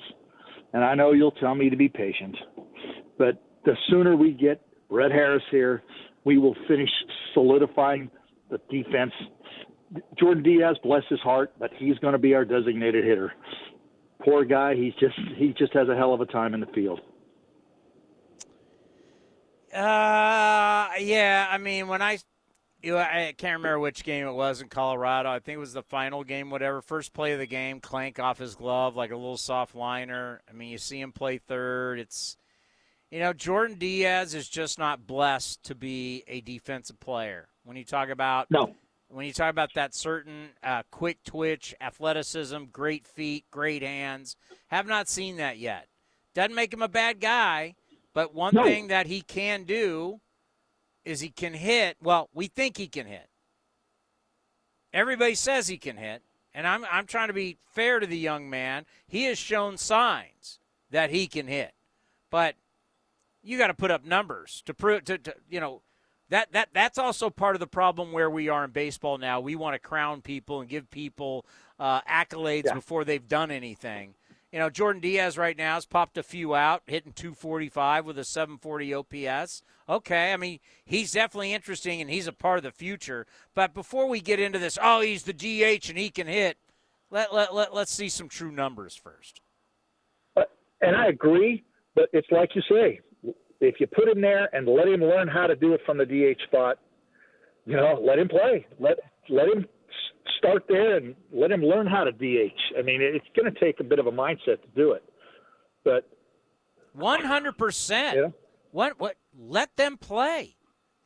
[0.73, 2.35] and I know you'll tell me to be patient,
[3.17, 5.83] but the sooner we get Brett Harris here,
[6.25, 6.89] we will finish
[7.33, 8.09] solidifying
[8.49, 9.13] the defense.
[10.19, 13.33] Jordan Diaz, bless his heart, but he's going to be our designated hitter.
[14.23, 16.99] Poor guy, he's just he just has a hell of a time in the field.
[19.73, 21.47] Uh, yeah.
[21.49, 22.19] I mean, when I
[22.83, 25.29] I can't remember which game it was in Colorado.
[25.29, 26.81] I think it was the final game, whatever.
[26.81, 30.41] First play of the game, clank off his glove like a little soft liner.
[30.49, 31.99] I mean, you see him play third.
[31.99, 32.37] It's,
[33.09, 37.49] you know, Jordan Diaz is just not blessed to be a defensive player.
[37.63, 38.75] When you talk about no,
[39.09, 44.35] when you talk about that certain uh, quick twitch, athleticism, great feet, great hands,
[44.67, 45.87] have not seen that yet.
[46.33, 47.75] Doesn't make him a bad guy,
[48.13, 48.63] but one no.
[48.63, 50.21] thing that he can do
[51.05, 51.97] is he can hit.
[52.01, 53.27] Well, we think he can hit.
[54.93, 56.21] Everybody says he can hit,
[56.53, 58.85] and I'm I'm trying to be fair to the young man.
[59.07, 61.73] He has shown signs that he can hit,
[62.29, 62.55] but
[63.41, 65.81] you got to put up numbers to prove to, to you know
[66.29, 69.39] that that that's also part of the problem where we are in baseball now.
[69.39, 71.45] We want to crown people and give people
[71.79, 72.73] uh, accolades yeah.
[72.73, 74.15] before they've done anything.
[74.51, 78.25] You know, Jordan Diaz right now has popped a few out, hitting 245 with a
[78.25, 79.63] 740 OPS.
[79.87, 83.25] Okay, I mean, he's definitely interesting and he's a part of the future.
[83.55, 86.57] But before we get into this, oh, he's the DH and he can hit,
[87.09, 89.39] let, let, let, let's see some true numbers first.
[90.35, 90.43] Uh,
[90.81, 91.63] and I agree,
[91.95, 92.99] but it's like you say
[93.61, 96.05] if you put him there and let him learn how to do it from the
[96.05, 96.79] DH spot,
[97.65, 98.65] you know, let him play.
[98.79, 98.97] Let
[99.29, 99.65] let him
[100.37, 102.77] start there and let him learn how to DH.
[102.77, 105.03] I mean, it's going to take a bit of a mindset to do it,
[105.83, 106.09] but
[106.93, 108.33] one hundred percent.
[108.71, 108.99] What?
[108.99, 109.17] What?
[109.37, 110.55] Let them play.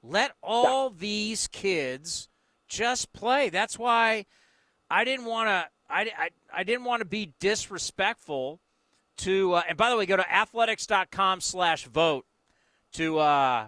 [0.03, 0.97] Let all yeah.
[0.99, 2.29] these kids
[2.67, 3.49] just play.
[3.49, 4.25] That's why
[4.89, 5.67] I didn't want to.
[5.87, 8.61] I, I, I didn't want to be disrespectful
[9.17, 9.53] to.
[9.53, 12.25] Uh, and by the way, go to athletics.com/vote
[12.93, 13.19] to.
[13.19, 13.67] Uh,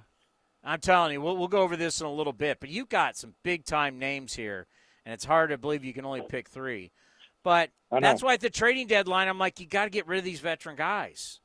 [0.64, 3.16] I'm telling you, we'll, we'll go over this in a little bit, but you've got
[3.16, 4.68] some big time names here
[5.08, 6.92] and it's hard to believe you can only pick three.
[7.42, 10.26] But that's why at the trading deadline, I'm like, you got to get rid of
[10.26, 11.40] these veteran guys,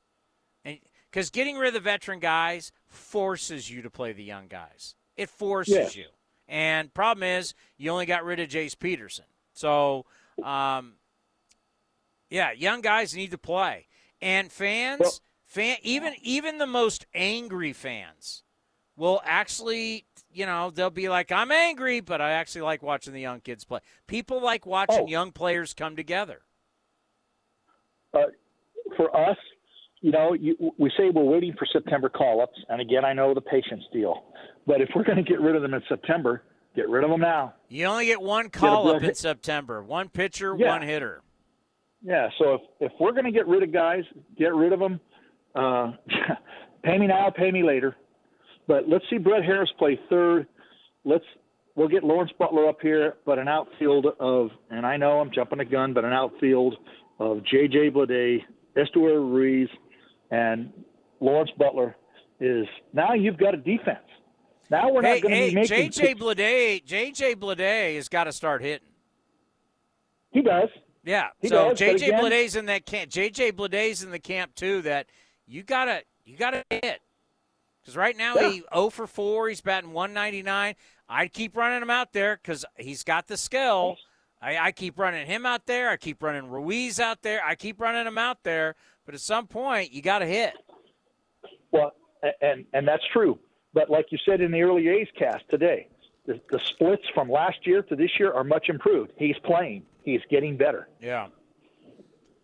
[0.64, 4.96] and because getting rid of the veteran guys forces you to play the young guys.
[5.16, 6.02] It forces yeah.
[6.02, 6.08] you.
[6.48, 9.26] And problem is, you only got rid of Jace Peterson.
[9.52, 10.06] So,
[10.42, 10.94] um,
[12.30, 13.86] yeah, young guys need to play,
[14.20, 15.12] and fans, well,
[15.44, 18.42] fan, even even the most angry fans
[18.97, 23.20] will actually you know, they'll be like, I'm angry, but I actually like watching the
[23.20, 23.80] young kids play.
[24.07, 25.07] People like watching oh.
[25.07, 26.40] young players come together.
[28.14, 28.24] Uh,
[28.97, 29.36] for us,
[30.01, 32.59] you know, you, we say we're waiting for September call ups.
[32.68, 34.24] And again, I know the patience deal.
[34.66, 36.43] But if we're going to get rid of them in September,
[36.74, 37.55] get rid of them now.
[37.68, 40.68] You only get one call up in September one pitcher, yeah.
[40.68, 41.22] one hitter.
[42.05, 44.03] Yeah, so if, if we're going to get rid of guys,
[44.36, 45.01] get rid of them.
[45.55, 45.93] Uh,
[46.84, 47.97] pay me now, pay me later.
[48.66, 50.46] But let's see Brett Harris play third.
[51.04, 51.24] Let's
[51.74, 55.58] we'll get Lawrence Butler up here, but an outfield of and I know I'm jumping
[55.58, 56.76] the gun, but an outfield
[57.18, 57.90] of J.J.
[57.90, 58.38] Bleday,
[58.76, 59.68] Esteury Ruiz,
[60.30, 60.72] and
[61.20, 61.96] Lawrence Butler
[62.40, 63.98] is now you've got a defense.
[64.70, 66.14] Now we're hey, not going to hey, be making J.J.
[66.14, 66.84] Bleday.
[66.84, 67.34] J.J.
[67.36, 68.88] Bleday has got to start hitting.
[70.30, 70.70] He does.
[71.04, 71.28] Yeah.
[71.40, 72.12] He so does, J.J.
[72.12, 73.10] Bleday's in that camp.
[73.10, 73.52] J.J.
[73.52, 74.82] Bleday's in the camp too.
[74.82, 75.06] That
[75.46, 77.00] you gotta you gotta hit.
[77.82, 78.50] Because right now yeah.
[78.50, 79.48] he 0 for 4.
[79.48, 80.74] He's batting 199.
[81.08, 83.96] I'd keep running him out there because he's got the skill.
[84.40, 85.90] I, I, keep running him out there.
[85.90, 87.44] I keep running Ruiz out there.
[87.44, 88.74] I keep running him out there.
[89.04, 90.54] But at some point, you got to hit.
[91.70, 91.92] Well,
[92.40, 93.38] and and that's true.
[93.74, 95.88] But like you said in the early A's cast today,
[96.26, 99.12] the, the splits from last year to this year are much improved.
[99.16, 99.82] He's playing.
[100.02, 100.88] He's getting better.
[101.00, 101.28] Yeah.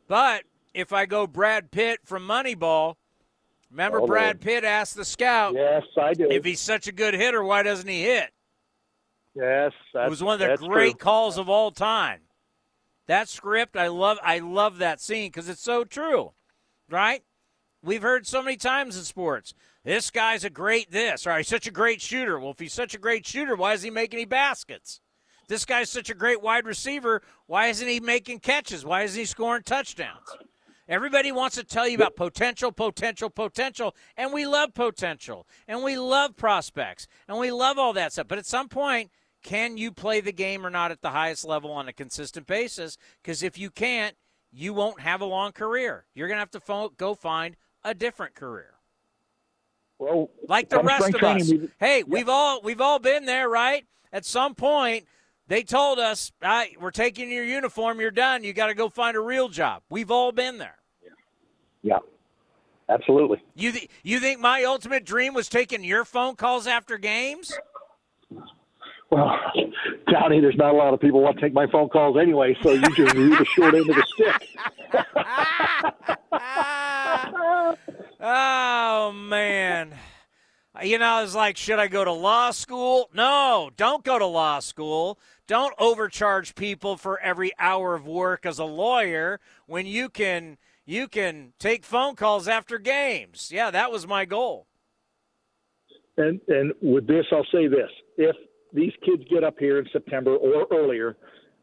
[0.08, 2.94] But if I go Brad Pitt from Moneyball,
[3.70, 4.40] remember Oh, Brad.
[4.40, 6.30] Pitt asked the scout, Yes, I do.
[6.30, 8.30] if he's such a good hitter, why doesn't he hit?
[9.34, 10.98] Yes, it was one of the great true.
[10.98, 12.20] calls of all time.
[13.06, 14.18] That script, I love.
[14.22, 16.32] I love that scene because it's so true,
[16.90, 17.22] right?
[17.82, 19.54] We've heard so many times in sports.
[19.84, 22.38] This guy's a great this, or he's such a great shooter.
[22.38, 25.00] Well, if he's such a great shooter, why does he make any baskets?
[25.46, 27.22] This guy's such a great wide receiver.
[27.46, 28.84] Why isn't he making catches?
[28.84, 30.26] Why isn't he scoring touchdowns?
[30.88, 35.98] Everybody wants to tell you about potential, potential, potential, and we love potential, and we
[35.98, 38.26] love prospects, and we love all that stuff.
[38.26, 39.10] But at some point,
[39.42, 42.96] can you play the game or not at the highest level on a consistent basis?
[43.22, 44.16] Because if you can't,
[44.50, 46.06] you won't have a long career.
[46.14, 48.74] You're going to have to go find a different career.
[49.98, 51.52] Well, like the rest of us.
[51.78, 53.84] Hey, we've all we've all been there, right?
[54.12, 55.06] At some point,
[55.48, 58.00] they told us, "All right, "We're taking your uniform.
[58.00, 58.44] You're done.
[58.44, 60.76] You got to go find a real job." We've all been there.
[61.82, 61.98] Yeah,
[62.88, 63.42] absolutely.
[63.54, 67.52] You th- you think my ultimate dream was taking your phone calls after games?
[69.10, 69.38] Well,
[70.08, 72.72] Townie, there's not a lot of people want to take my phone calls anyway, so
[72.72, 74.48] you just read the short end of the stick.
[78.20, 79.94] Oh man.
[80.82, 83.10] You know, I was like, should I go to law school?
[83.12, 85.18] No, don't go to law school.
[85.46, 91.08] Don't overcharge people for every hour of work as a lawyer when you can you
[91.08, 93.50] can take phone calls after games.
[93.52, 94.66] Yeah, that was my goal.
[96.16, 98.36] And and with this, I'll say this: if
[98.72, 101.16] these kids get up here in September or earlier,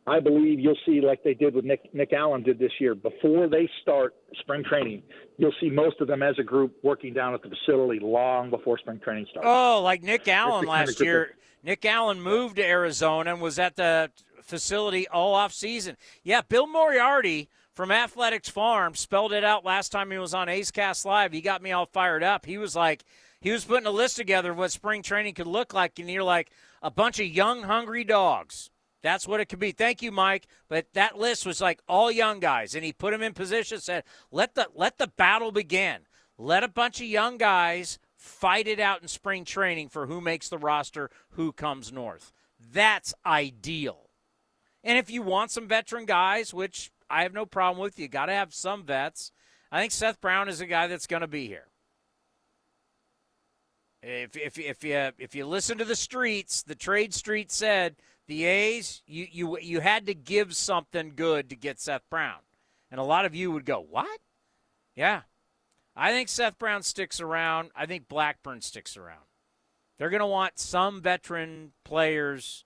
[0.07, 2.93] I believe you'll see like they did with Nick Nick Allen did this year.
[2.93, 5.01] Before they start spring training,
[5.37, 8.77] you'll see most of them as a group working down at the facility long before
[8.77, 9.47] spring training starts.
[9.49, 11.35] Oh, like Nick Allen the kind of last year.
[11.63, 14.11] Nick Allen moved to Arizona and was at the
[14.43, 15.97] facility all off season.
[16.23, 20.69] Yeah, Bill Moriarty from Athletics Farm spelled it out last time he was on A's
[20.69, 21.33] Cast Live.
[21.33, 22.45] He got me all fired up.
[22.45, 23.03] He was like,
[23.41, 26.23] he was putting a list together of what spring training could look like, and you're
[26.23, 26.51] like
[26.83, 28.69] a bunch of young, hungry dogs.
[29.05, 29.71] That's what it could be.
[29.71, 30.47] Thank you, Mike.
[30.67, 33.79] But that list was like all young guys, and he put them in position.
[33.79, 36.07] Said, "Let the let the battle begin.
[36.39, 40.49] Let a bunch of young guys fight it out in spring training for who makes
[40.49, 42.33] the roster, who comes north.
[42.59, 44.09] That's ideal.
[44.83, 48.25] And if you want some veteran guys, which I have no problem with, you got
[48.25, 49.31] to have some vets.
[49.71, 51.67] I think Seth Brown is a guy that's going to be here.
[54.01, 57.97] If, if, if you if you listen to the streets, the trade street said
[58.27, 62.39] the A's you, you you had to give something good to get Seth Brown,
[62.91, 64.19] and a lot of you would go what?
[64.95, 65.21] Yeah,
[65.95, 67.71] I think Seth Brown sticks around.
[67.75, 69.25] I think Blackburn sticks around.
[69.97, 72.65] They're going to want some veteran players.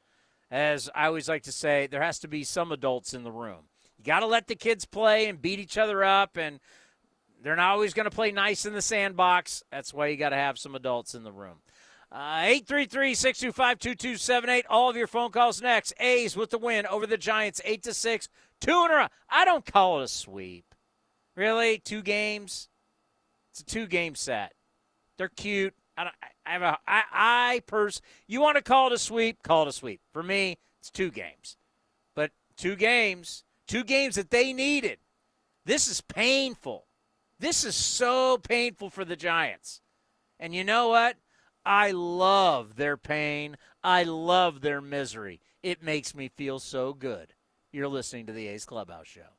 [0.52, 3.66] As I always like to say, there has to be some adults in the room.
[3.98, 6.60] You got to let the kids play and beat each other up, and
[7.44, 9.64] they're not always going to play nice in the sandbox.
[9.72, 11.60] That's why you got to have some adults in the room.
[12.12, 14.66] Uh, 833 625 2278.
[14.68, 15.94] All of your phone calls next.
[16.00, 18.30] A's with the win over the Giants, 8 to 6.
[18.60, 19.08] Two in a row.
[19.30, 20.66] I don't call it a sweep.
[21.36, 21.78] Really?
[21.78, 22.68] Two games?
[23.52, 24.54] It's a two game set.
[25.18, 25.74] They're cute.
[25.98, 29.44] I, don't, I have a I I pers you want to call it a sweep,
[29.44, 30.02] call it a sweep.
[30.14, 31.58] For me, it's two games.
[32.16, 35.00] But two games, two games that they needed.
[35.66, 36.86] This is painful.
[37.40, 39.82] This is so painful for the Giants.
[40.40, 41.18] And you know what?
[41.66, 43.58] I love their pain.
[43.84, 45.42] I love their misery.
[45.62, 47.34] It makes me feel so good.
[47.72, 49.39] You're listening to the A's Clubhouse Show.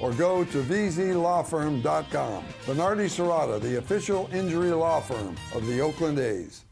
[0.00, 2.44] or go to vzlawfirm.com.
[2.66, 6.64] Venardi Zurada, the official injury law firm of the Oakland A's.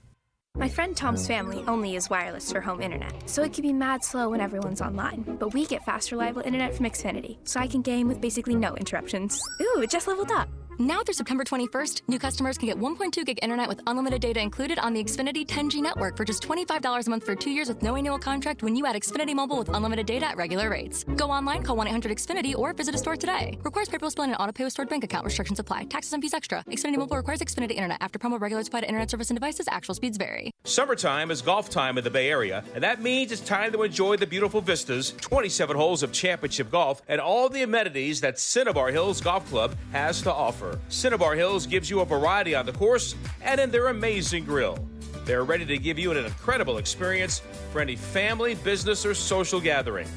[0.56, 4.04] My friend Tom's family only use wireless for home internet, so it can be mad
[4.04, 5.36] slow when everyone's online.
[5.38, 8.74] But we get fast, reliable internet from Xfinity, so I can game with basically no
[8.76, 9.40] interruptions.
[9.62, 10.50] Ooh, it just leveled up.
[10.82, 14.80] Now through September 21st, new customers can get 1.2 gig internet with unlimited data included
[14.80, 17.94] on the Xfinity 10G network for just $25 a month for two years with no
[17.94, 21.04] annual contract when you add Xfinity Mobile with unlimited data at regular rates.
[21.14, 23.56] Go online, call 1 800 Xfinity, or visit a store today.
[23.62, 25.24] Requires paperless bill and auto pay with stored bank account.
[25.24, 25.84] Restrictions apply.
[25.84, 26.64] Taxes and fees extra.
[26.64, 27.98] Xfinity Mobile requires Xfinity internet.
[28.00, 29.68] After promo, regular supplied internet service and devices.
[29.70, 30.50] Actual speeds vary.
[30.64, 34.16] Summertime is golf time in the Bay Area, and that means it's time to enjoy
[34.16, 39.20] the beautiful vistas, 27 holes of championship golf, and all the amenities that Cinnabar Hills
[39.20, 40.71] Golf Club has to offer.
[40.88, 44.78] Cinnabar Hills gives you a variety on the course and in their amazing grill.
[45.24, 47.42] They're ready to give you an incredible experience
[47.72, 50.08] for any family, business, or social gathering.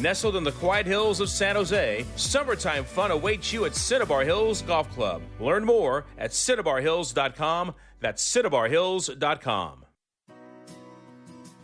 [0.00, 4.62] Nestled in the quiet hills of San Jose, summertime fun awaits you at Cinnabar Hills
[4.62, 5.22] Golf Club.
[5.38, 7.74] Learn more at cinnabarhills.com.
[8.00, 9.84] That's cinnabarhills.com.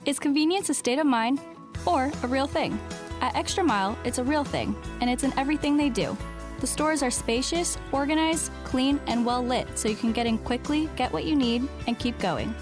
[0.07, 1.41] Is convenience a state of mind
[1.85, 2.79] or a real thing?
[3.21, 6.17] At Extra Mile, it's a real thing, and it's in everything they do.
[6.61, 10.91] The stores are spacious, organized, clean, and well lit so you can get in quickly,
[10.95, 12.55] get what you need, and keep going.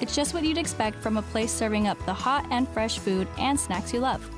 [0.00, 3.26] It's just what you'd expect from a place serving up the hot and fresh food
[3.38, 4.28] and snacks you love.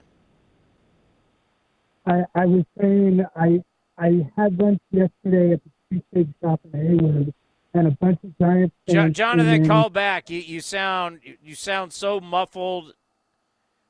[2.08, 3.62] I, I was saying I
[3.98, 7.34] I had lunch yesterday at the cheesesteak shop in Hayward,
[7.74, 10.30] and a bunch of Giants Jo- Jonathan, came call back.
[10.30, 12.94] You, you sound you sound so muffled.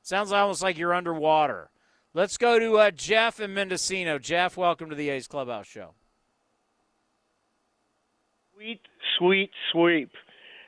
[0.02, 1.70] Sounds almost like you're underwater.
[2.14, 4.18] Let's go to uh, Jeff in Mendocino.
[4.18, 5.94] Jeff, welcome to the A's Clubhouse Show.
[8.54, 8.80] Sweet,
[9.18, 10.10] sweet sweep.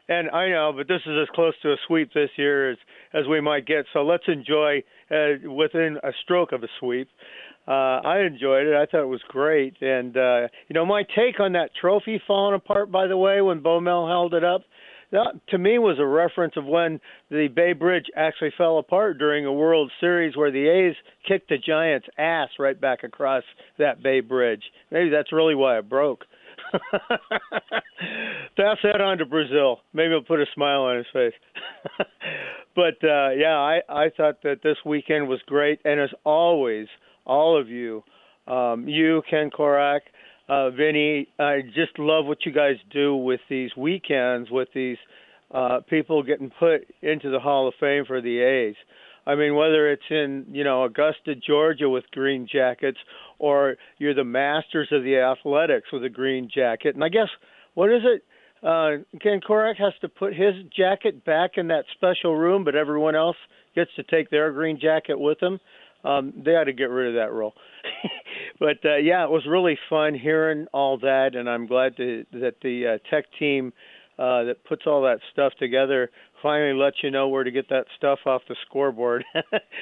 [0.09, 2.79] And I know, but this is as close to a sweep this year as,
[3.15, 3.87] as we might get.
[3.93, 7.09] So let's enjoy uh, within a stroke of a sweep.
[7.69, 8.75] Uh, I enjoyed it.
[8.75, 9.77] I thought it was great.
[9.81, 13.61] And, uh, you know, my take on that trophy falling apart, by the way, when
[13.61, 14.63] Bo Mel held it up,
[15.13, 17.01] that to me was a reference of when
[17.31, 20.97] the Bay Bridge actually fell apart during a World Series where the A's
[21.27, 23.43] kicked the Giants' ass right back across
[23.79, 24.63] that Bay Bridge.
[24.91, 26.25] Maybe that's really why it broke.
[28.57, 29.81] Pass that on to Brazil.
[29.93, 31.33] Maybe he'll put a smile on his face.
[32.75, 36.87] but uh, yeah, I I thought that this weekend was great, and as always,
[37.25, 38.03] all of you,
[38.47, 40.01] um, you Ken Korach,
[40.49, 44.99] uh, Vinny, I just love what you guys do with these weekends, with these
[45.53, 48.77] uh, people getting put into the Hall of Fame for the A's.
[49.27, 52.99] I mean, whether it's in you know Augusta, Georgia, with Green Jackets,
[53.39, 57.29] or you're the Masters of the Athletics with a Green Jacket, and I guess
[57.75, 58.25] what is it?
[58.63, 63.15] Uh, Ken Korach has to put his jacket back in that special room, but everyone
[63.15, 63.37] else
[63.75, 65.59] gets to take their green jacket with them.
[66.05, 67.55] Um, they ought to get rid of that rule.
[68.59, 72.57] but uh, yeah, it was really fun hearing all that, and I'm glad to, that
[72.63, 73.73] the uh, tech team
[74.19, 76.11] uh, that puts all that stuff together
[76.43, 79.25] finally let you know where to get that stuff off the scoreboard.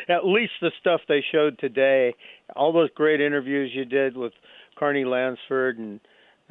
[0.09, 2.15] At least the stuff they showed today,
[2.57, 4.33] all those great interviews you did with
[4.79, 6.01] Carney Lansford and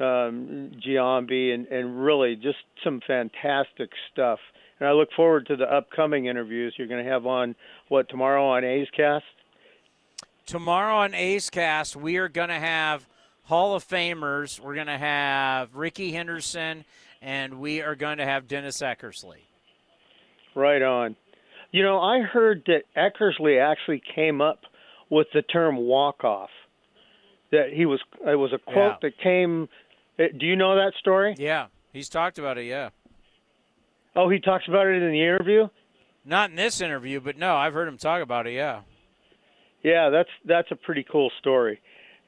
[0.00, 4.38] um, Giambi, and, and really just some fantastic stuff.
[4.78, 7.56] And I look forward to the upcoming interviews you're going to have on
[7.88, 9.24] what tomorrow on A's Cast.
[10.46, 13.06] Tomorrow on A's Cast, we are going to have
[13.44, 14.60] Hall of Famers.
[14.60, 16.84] We're going to have Rickey Henderson,
[17.20, 19.47] and we are going to have Dennis Eckersley.
[20.58, 21.14] Right on.
[21.70, 24.60] You know, I heard that Eckersley actually came up
[25.08, 26.50] with the term walk off.
[27.52, 29.08] That he was it was a quote Yeah.
[29.08, 29.68] that came
[30.18, 31.36] uh, do you know that story?
[31.38, 32.90] Yeah, he's talked about it, yeah.
[34.16, 35.68] Oh, he talks about it in the interview?
[36.24, 38.80] Not in this interview, but no, I've heard him talk about it, yeah.
[39.82, 41.80] Yeah, that's that's a pretty cool story.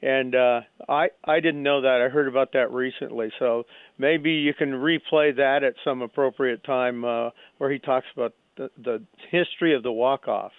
[0.03, 2.05] And uh, I I didn't know that.
[2.05, 3.65] I heard about that recently, so
[3.99, 8.71] maybe you can replay that at some appropriate time uh, where he talks about the,
[8.83, 10.53] the history of the walk off.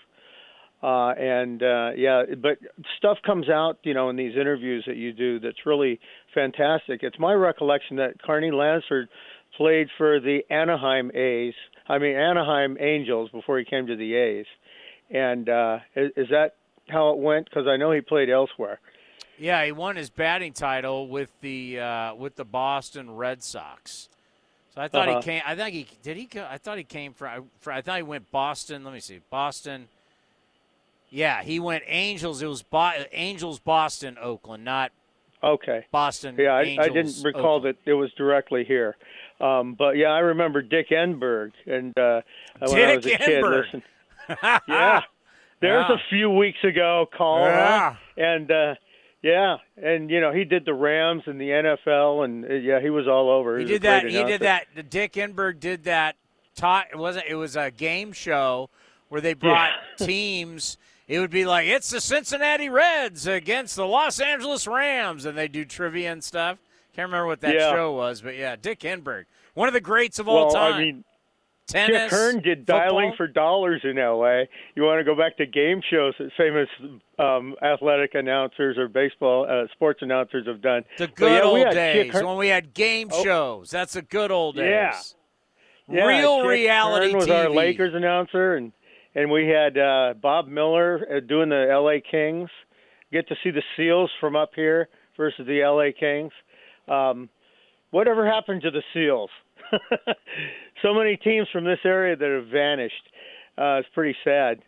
[0.84, 2.58] Uh, and uh, yeah, but
[2.98, 6.00] stuff comes out, you know, in these interviews that you do that's really
[6.34, 7.02] fantastic.
[7.04, 9.08] It's my recollection that Carney Lansford
[9.58, 11.54] played for the Anaheim A's,
[11.88, 14.46] I mean Anaheim Angels before he came to the A's.
[15.12, 16.56] And uh, is, is that
[16.88, 17.46] how it went?
[17.46, 18.80] Because I know he played elsewhere.
[19.38, 24.08] Yeah, he won his batting title with the uh, with the Boston Red Sox.
[24.76, 25.20] So I thought Uh-huh.
[25.20, 25.42] he came.
[25.46, 26.18] I think he did.
[26.18, 26.30] He.
[26.40, 27.50] I thought he came from.
[27.60, 28.84] For, I thought he went Boston.
[28.84, 29.20] Let me see.
[29.30, 29.88] Boston.
[31.10, 32.42] Yeah, he went Angels.
[32.42, 34.92] It was Bo- Angels, Boston, Oakland, not
[35.44, 35.86] Okay.
[35.92, 36.36] Boston.
[36.38, 37.78] Yeah, I, Angels, I didn't recall Oakland.
[37.84, 38.96] that it was directly here.
[39.42, 42.22] Um, but yeah, I remember Dick Enberg, and uh,
[42.60, 43.64] when I was a Dick kid, Enberg.
[43.66, 43.84] listen.
[44.70, 45.02] yeah,
[45.60, 45.96] there's Yeah.
[45.96, 47.96] a few weeks ago call, Yeah.
[48.18, 48.76] and uh,
[49.22, 52.90] yeah, and you know he did the Rams and the NFL, and uh, yeah, he
[52.90, 53.58] was all over.
[53.58, 54.06] He a did that.
[54.06, 54.90] He did that.
[54.90, 56.16] Dick Enberg did that.
[56.56, 57.26] Taught it wasn't.
[57.28, 58.70] It was a game show
[59.10, 60.78] where they brought teams.
[61.08, 65.48] It would be like it's the Cincinnati Reds against the Los Angeles Rams, and they
[65.48, 66.58] do trivia and stuff.
[66.96, 67.72] Can't remember what that Yeah.
[67.72, 70.74] show was, but yeah, Dick Enberg, one of the greats of all well, time.
[70.74, 71.04] I mean,
[71.72, 74.48] Tennis, Chick Hearn did dialing for dollars in L.A.
[74.76, 76.68] You want to go back to game shows that famous
[77.20, 80.84] um, athletic announcers or baseball uh, sports announcers have done.
[80.98, 83.24] the good yeah, old days Hearn- when we had game Oh.
[83.24, 83.70] shows.
[83.72, 84.70] That's the good old days.
[84.70, 85.00] Yeah.
[85.90, 87.36] Yeah, Real Chick reality Hearn was TV.
[87.36, 88.72] our Lakers announcer, and
[89.16, 92.00] and we had uh, Bob Miller uh, doing the L.A.
[92.00, 92.50] Kings.
[93.12, 95.92] Get to see the Seals from up here versus the L.A.
[95.92, 96.32] Kings.
[96.88, 97.28] Um,
[97.90, 99.30] whatever happened to the Seals?
[100.82, 103.04] so many teams from this area that have vanished.
[103.58, 104.60] Uh, it's pretty sad,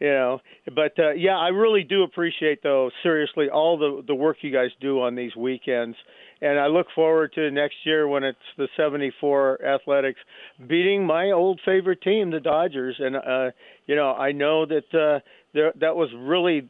[0.00, 0.40] you know.
[0.74, 4.70] But uh, yeah, I really do appreciate though seriously all the the work you guys
[4.80, 5.96] do on these weekends,
[6.40, 10.20] and I look forward to next year when it's the '74 Athletics
[10.68, 12.96] beating my old favorite team, the Dodgers.
[12.98, 13.50] And uh,
[13.86, 15.20] you know, I know that uh,
[15.54, 16.68] there that was really.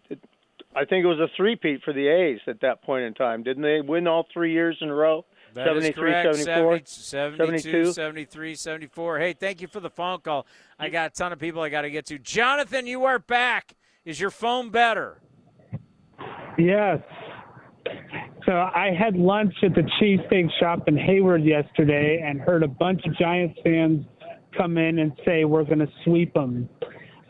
[0.74, 3.42] I think it was a three-peat for the A's at that point in time.
[3.42, 5.24] Didn't they win all three years in a row?
[5.56, 6.36] That is 73, correct.
[6.36, 7.92] 74, 72, 72.
[7.92, 9.18] 73, 74.
[9.18, 10.46] Hey, thank you for the phone call.
[10.78, 12.18] I got a ton of people I got to get to.
[12.18, 13.74] Jonathan, you are back.
[14.04, 15.22] Is your phone better?
[16.58, 17.00] Yes.
[18.44, 23.00] So I had lunch at the cheesesteak shop in Hayward yesterday and heard a bunch
[23.06, 24.04] of Giants fans
[24.54, 26.68] come in and say we're going to sweep them.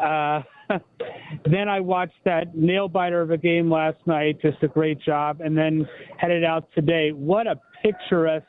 [0.00, 0.42] Uh,
[1.50, 5.40] then I watched that nail biter of a game last night, just a great job,
[5.40, 5.86] and then
[6.18, 7.12] headed out today.
[7.12, 8.46] What a picturesque,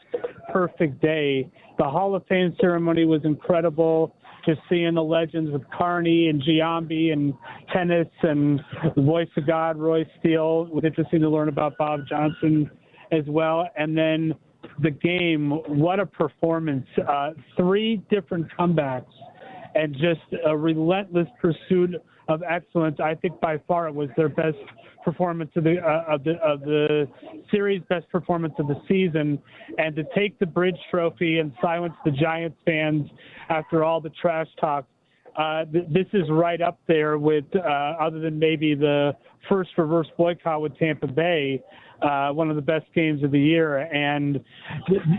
[0.52, 1.50] perfect day.
[1.78, 4.16] The Hall of Fame ceremony was incredible.
[4.46, 7.34] Just seeing the legends with Carney and Giambi and
[7.74, 8.62] Tenace and
[8.96, 10.68] the voice of God, Roy Steele.
[10.70, 12.70] It was interesting to learn about Bob Johnson
[13.12, 13.68] as well.
[13.78, 14.34] And then
[14.82, 16.88] the game, what a performance.
[17.08, 19.06] Uh, three different comebacks
[19.76, 21.92] and just a relentless pursuit
[22.28, 23.00] of excellence.
[23.00, 24.58] I think by far it was their best
[25.04, 27.08] performance of the uh, of the of the
[27.50, 29.40] series, best performance of the season,
[29.78, 33.10] and to take the Bridge Trophy and silence the Giants fans
[33.50, 34.86] after all the trash talk.
[35.38, 39.16] Uh, th- this is right up there with, uh, other than maybe the
[39.48, 41.62] first reverse boycott with Tampa Bay,
[42.02, 43.78] uh, one of the best games of the year.
[43.78, 44.44] And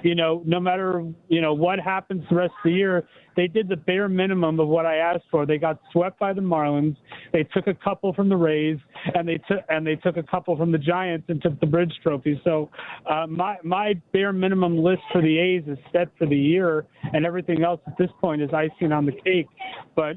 [0.02, 3.68] you know, no matter you know what happens the rest of the year, they did
[3.68, 5.46] the bare minimum of what I asked for.
[5.46, 6.96] They got swept by the Marlins.
[7.32, 8.78] They took a couple from the Rays,
[9.14, 11.92] and they took and they took a couple from the Giants and took the Bridge
[12.02, 12.40] Trophy.
[12.44, 12.70] So
[13.10, 17.24] uh, my my bare minimum list for the A's is set for the year, and
[17.26, 19.46] everything else at this point is icing on the cake.
[19.94, 20.16] But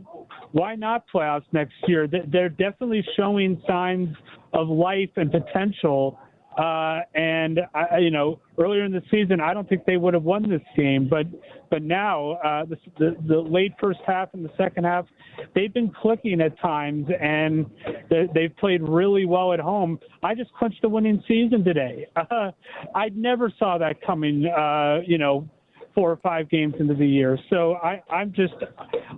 [0.51, 2.07] why not playoffs next year?
[2.07, 4.15] They- They're definitely showing signs
[4.53, 6.19] of life and potential.
[6.57, 10.23] Uh, and I, you know, earlier in the season, I don't think they would have
[10.23, 11.25] won this game, but
[11.69, 15.05] but now uh, the, the the late first half and the second half,
[15.55, 17.65] they've been clicking at times, and
[18.09, 19.97] they, they've played really well at home.
[20.23, 22.07] I just clinched a winning season today.
[22.31, 22.51] Uh,
[22.95, 24.45] I never saw that coming.
[24.45, 25.49] Uh, you know,
[25.93, 27.37] four or five games into the year.
[27.49, 28.53] So I, I'm just,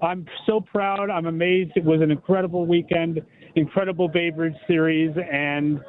[0.01, 1.09] I'm so proud.
[1.09, 1.71] I'm amazed.
[1.75, 3.21] It was an incredible weekend,
[3.55, 5.79] incredible Babe Ruth series, and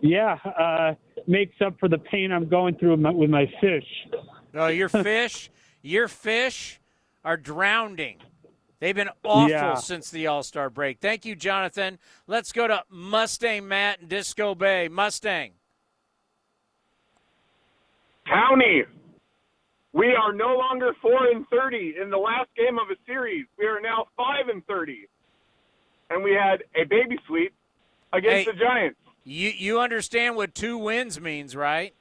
[0.00, 0.94] yeah, uh,
[1.26, 3.86] makes up for the pain I'm going through with my, with my fish.
[4.52, 5.50] No, your fish,
[5.82, 6.80] your fish
[7.24, 8.18] are drowning.
[8.78, 9.74] They've been awful Yeah.
[9.74, 10.98] since the All Star break.
[11.00, 11.98] Thank you, Jonathan.
[12.26, 14.88] Let's go to Mustang Matt in Disco Bay.
[14.88, 15.52] Mustang.
[18.26, 18.82] County,
[19.92, 23.46] we are no longer four and thirty in the last game of a series.
[23.58, 25.08] We are now five and thirty,
[26.10, 27.54] and we had a baby sweep
[28.12, 28.52] against Hey.
[28.52, 28.98] the Giants.
[29.28, 31.92] You you understand what two wins means, right?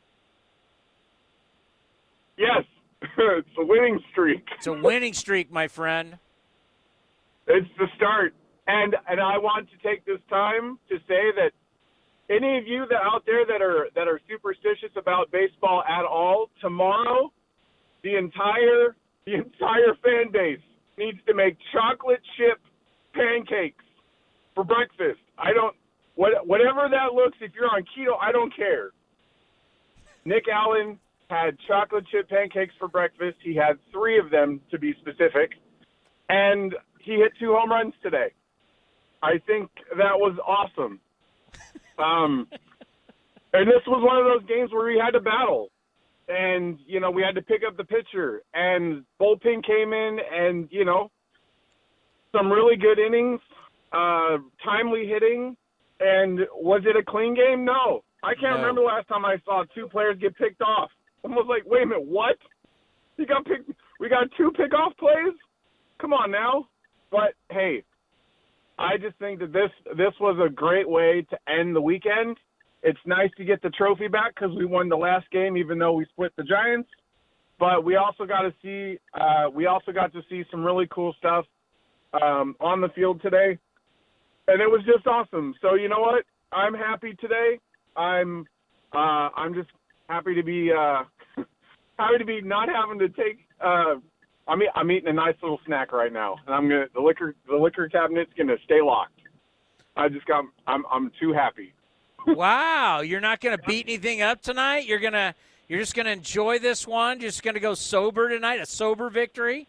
[2.38, 2.64] Yes,
[3.02, 4.46] it's a winning streak.
[4.56, 6.20] It's a winning streak, my friend.
[7.48, 8.36] It's the start,
[8.68, 11.50] and and I want to take this time to say that
[12.30, 16.52] any of you that out there that are that are superstitious about baseball at all,
[16.62, 17.34] tomorrow,
[18.04, 18.96] the entire
[19.26, 20.62] the entire fan base
[20.96, 22.60] needs to make chocolate chip
[23.16, 23.84] pancakes
[24.54, 25.22] for breakfast.
[25.40, 25.76] I don't
[26.16, 27.38] what whatever that looks.
[27.42, 28.92] If you're on keto, I don't care.
[30.26, 31.00] Nick Allen
[31.30, 33.38] had chocolate chip pancakes for breakfast.
[33.44, 35.52] He had three of them to be specific,
[36.30, 38.32] and he hit two home runs today.
[39.22, 41.00] I think that was awesome.
[41.98, 42.48] Um,
[43.54, 45.70] and this was one of those games where we had to battle,
[46.28, 50.68] and you know we had to pick up the pitcher, and bullpen came in, and
[50.72, 51.10] you know
[52.36, 53.40] some really good innings,
[53.94, 55.56] uh, timely hitting,
[56.00, 57.66] and was it a clean game?
[57.66, 58.62] No, I can't No.
[58.62, 60.92] remember the last time I saw two players get picked off.
[61.24, 62.38] I was like, wait a minute, what?
[63.18, 63.72] You got picked?
[64.00, 65.34] We got two pickoff plays?
[66.00, 66.68] Come on now.
[67.12, 67.84] But hey,
[68.78, 72.38] I just think that this this was a great way to end the weekend.
[72.84, 75.94] It's nice to get the trophy back because we won the last game, even though
[75.94, 76.90] we split the Giants.
[77.58, 81.14] But we also got to see uh, we also got to see some really cool
[81.18, 81.46] stuff
[82.22, 83.58] um, on the field today,
[84.48, 85.56] and it was just awesome.
[85.62, 86.24] So you know what?
[86.52, 87.60] I'm happy today.
[87.96, 88.46] I'm
[88.94, 89.70] uh, I'm just
[90.10, 91.04] happy to be uh,
[92.00, 93.40] happy to be not having to take.
[93.62, 93.96] Uh,
[94.48, 97.56] I'm I'm eating a nice little snack right now, and I'm gonna the liquor the
[97.56, 99.20] liquor cabinet's gonna stay locked.
[99.96, 101.74] I just got I'm I'm too happy.
[102.28, 104.86] wow, you're not to beat anything up tonight.
[104.86, 105.36] You're gonna
[105.68, 107.20] you're just to enjoy this one.
[107.20, 108.60] You're Just to go sober tonight.
[108.60, 109.68] A sober victory.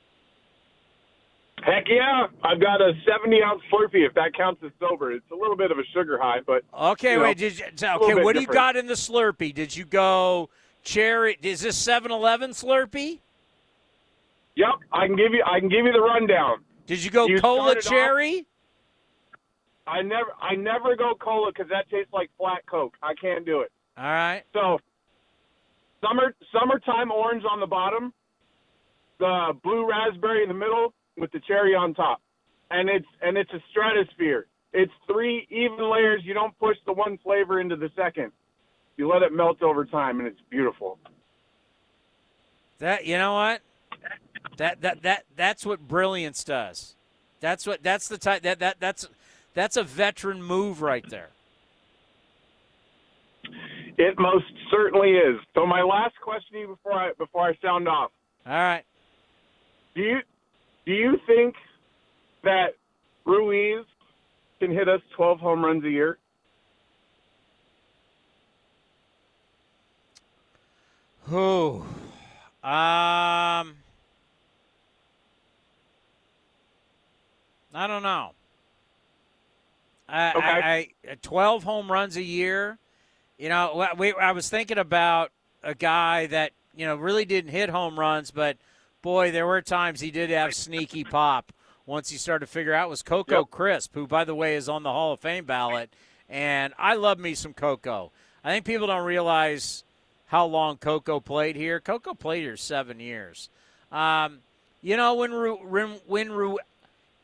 [1.63, 2.27] Heck yeah!
[2.45, 5.13] I've got a 70 ounce Slurpee if that counts as sober.
[5.13, 7.39] It's a little bit of a sugar high, but Okay, you know, wait.
[7.39, 9.55] Did you, okay, what do you got in the Slurpee?
[9.55, 10.51] Did you go
[10.83, 11.39] cherry?
[11.43, 13.21] Is this 7-Eleven Slurpee?
[14.55, 16.59] Yep, I can give you I can give you the rundown.
[16.87, 18.47] Did you go You cola started off- cherry?
[19.87, 22.95] I never I never go cola because that tastes like flat Coke.
[23.03, 23.73] I can't do it.
[23.97, 24.43] All right.
[24.53, 24.79] So
[26.03, 28.13] summer summertime orange on the bottom,
[29.19, 32.21] the blue raspberry in the middle with the cherry on top,
[32.71, 34.47] and it's and it's a stratosphere.
[34.73, 36.23] It's three even layers.
[36.25, 38.33] You don't push the one flavor into the second.
[38.97, 40.99] You let it melt over time, and it's beautiful.
[42.79, 43.63] That you know what?
[44.59, 46.95] That that that that's what brilliance does.
[47.41, 49.09] That's what that's the type that that that's
[49.55, 51.31] that's a veteran move right there.
[53.99, 55.41] It most certainly is.
[55.55, 58.11] So my last question to you before I before I sound off.
[58.47, 58.85] All right.
[59.95, 60.19] Do you
[60.87, 61.57] do you think
[62.45, 62.77] that
[63.25, 63.85] Ruiz
[64.61, 66.19] can hit us 12 home runs a year?
[71.25, 71.85] Who?
[72.63, 73.75] Um,
[77.75, 78.31] I don't know.
[80.09, 80.33] I,
[81.05, 82.79] I, I, 12 home runs a year.
[83.39, 85.33] You know, we, I was thinking about
[85.65, 88.57] a guy that, you know, really didn't hit home runs, but
[89.07, 91.53] boy, there were times he did have sneaky pop
[91.87, 94.83] once he started to figure out was Coco Crisp, who, by the way, is on
[94.83, 95.91] the Hall of Fame ballot.
[96.29, 98.11] And I love me some Coco.
[98.43, 99.85] I think people don't realize
[100.27, 101.79] how long Coco played here.
[101.79, 103.49] Coco played here seven years.
[103.93, 104.39] Um,
[104.83, 106.59] you know, when Ru, when, when Ru,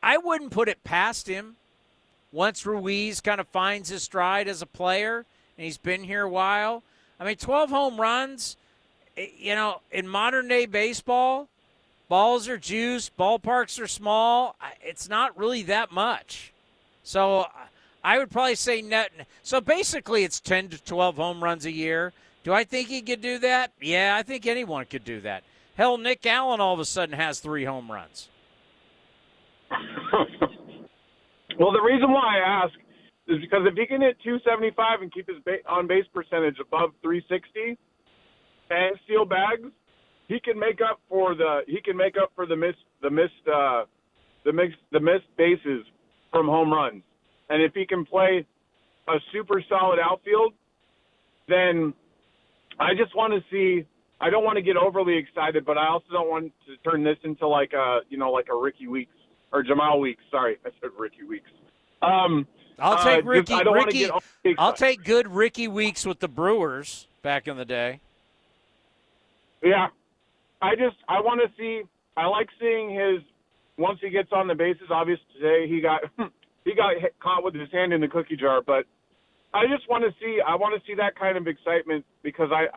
[0.01, 1.57] I wouldn't put it past him.
[2.31, 5.25] Once Ruiz kind of finds his stride as a player,
[5.57, 6.81] and he's been here a while.
[7.19, 8.55] I mean, 12 home runs.
[9.17, 11.49] eh, You know, in modern day baseball,
[12.13, 14.55] balls are juiced, ballparks are small.
[14.83, 16.53] It's not really that much.
[17.01, 17.47] So
[18.03, 19.09] I would probably say net.
[19.41, 22.13] So basically, it's 10 to 12 home runs a year.
[22.43, 23.71] Do I think he could do that?
[23.81, 25.43] Yeah, I think anyone could do that.
[25.75, 28.29] Hell, Nick Allen all of a sudden has three home runs.
[31.59, 32.73] Well, the reason why I ask
[33.27, 35.37] is because if he can hit 275 and keep his
[35.69, 37.77] on base percentage above 360
[38.71, 39.69] and steal bags,
[40.27, 43.47] he can make up for the he can make up for the missed the missed
[43.53, 43.83] uh,
[44.45, 45.85] the missed the missed bases
[46.31, 47.03] from home runs.
[47.49, 48.45] And if he can play
[49.07, 50.53] a super solid outfield,
[51.47, 51.93] then
[52.79, 53.85] I just want to see.
[54.21, 57.17] I don't want to get overly excited, but I also don't want to turn this
[57.23, 59.13] into like a you know like a Rickie Weeks
[59.51, 60.23] or Jemile Weeks.
[60.31, 61.49] Sorry, I said Rickie Weeks.
[62.01, 62.47] Um,
[62.79, 63.53] I'll uh, take just- Ricky.
[63.53, 64.11] I don't want to
[64.43, 67.99] Ricky I'll take good Rickie Weeks with the Brewers back in the day.
[69.61, 69.87] Yeah,
[70.63, 71.83] I just I want to see.
[72.15, 73.21] I like seeing his
[73.77, 74.87] once he gets on the bases.
[74.89, 76.01] Obviously today he got
[76.65, 78.85] he got hit, caught with his hand in the cookie jar, but
[79.53, 80.39] I just want to see.
[80.45, 82.67] I want to see that kind of excitement because I.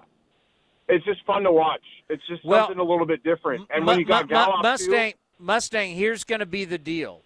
[0.89, 1.83] It's just fun to watch.
[2.09, 3.67] It's just Well, something a little bit different.
[3.71, 5.97] And when you got Mu- Mu- Gallup Mustang, too, Mustang.
[5.97, 7.23] Here's going to be the deal.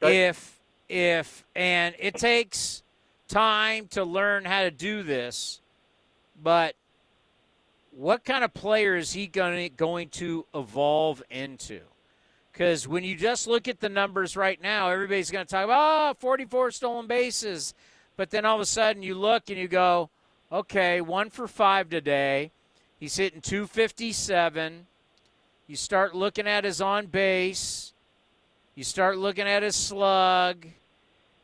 [0.00, 0.58] If
[0.88, 2.82] if and it takes
[3.28, 5.60] time to learn how to do this,
[6.42, 6.76] but
[7.96, 11.80] what kind of player is he going going to evolve into?
[12.52, 16.10] Because when you just look at the numbers right now, everybody's going to talk about
[16.10, 17.74] oh, 44 stolen bases,
[18.16, 20.10] but then all of a sudden you look and you go,
[20.52, 22.52] okay, one for five today.
[22.98, 24.86] He's hitting 257.
[25.66, 27.92] You start looking at his on base.
[28.74, 30.66] You start looking at his slug.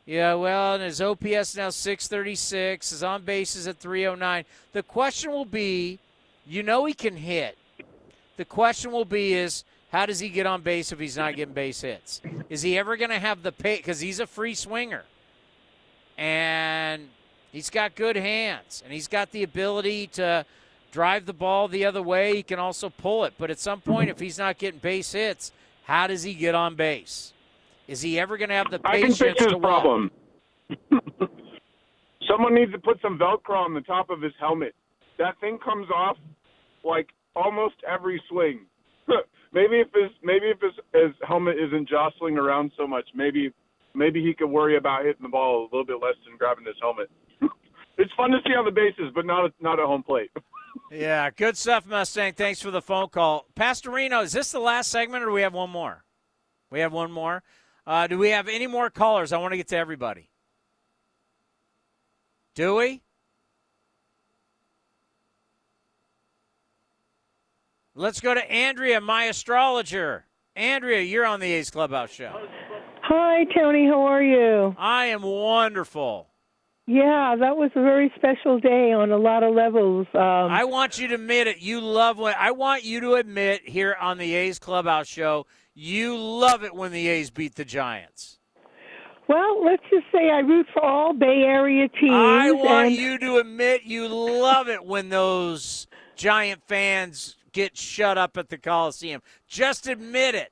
[0.05, 2.89] Yeah, well, and his OPS now 636.
[2.89, 4.45] His on base is at 309.
[4.73, 5.99] The question will be,
[6.51, 7.57] you know he can hit.
[8.35, 11.53] The question will be is how does he get on base if he's not getting
[11.53, 12.21] base hits?
[12.49, 13.77] Is he ever going to have the pay?
[13.77, 15.05] Because he's a free swinger,
[16.17, 17.07] and
[17.53, 20.45] he's got good hands, and he's got the ability to
[20.91, 22.35] drive the ball the other way.
[22.35, 23.33] He can also pull it.
[23.37, 25.53] But at some point, if he's not getting base hits,
[25.85, 27.31] how does he get on base?
[27.87, 30.11] Is he ever going to have the I can patience fix his problem.
[32.27, 34.75] Someone needs to put some Velcro on the top of his helmet.
[35.17, 36.17] That thing comes off
[36.83, 38.65] like almost every swing.
[39.53, 43.51] maybe if his maybe if his, his helmet isn't jostling around so much, maybe
[43.93, 46.75] maybe he could worry about hitting the ball a little bit less than grabbing his
[46.81, 47.09] helmet.
[47.97, 50.31] it's fun to see on the bases, but not not at home plate.
[50.89, 52.33] Yeah, good stuff, Mustang.
[52.33, 53.45] Thanks for the phone call.
[53.55, 56.03] Pastorino, is this the last segment or do we have one more?
[56.69, 57.43] We have one more.
[57.85, 59.31] Uh, do we have any more callers?
[59.31, 60.29] I want to get to everybody.
[62.55, 63.01] Do we?
[68.01, 70.25] Let's go to Andrea, my astrologer.
[70.55, 72.33] Andrea, you're on the A's Clubhouse show.
[73.03, 73.85] Hi, Tony.
[73.85, 74.75] How are you?
[74.75, 76.25] I am wonderful.
[76.87, 80.07] Yeah, that was a very special day on a lot of levels.
[80.15, 81.59] Um, I want you to admit it.
[81.59, 85.45] You love when I want you to admit here on the A's Clubhouse show,
[85.75, 88.39] you love it when the A's beat the Giants.
[89.27, 92.13] well, let's just say I root for all Bay Area teams.
[92.13, 95.85] I want and, you to admit you love it when those
[96.15, 99.21] Giant fans get shut up at the Coliseum.
[99.47, 100.51] Just admit it.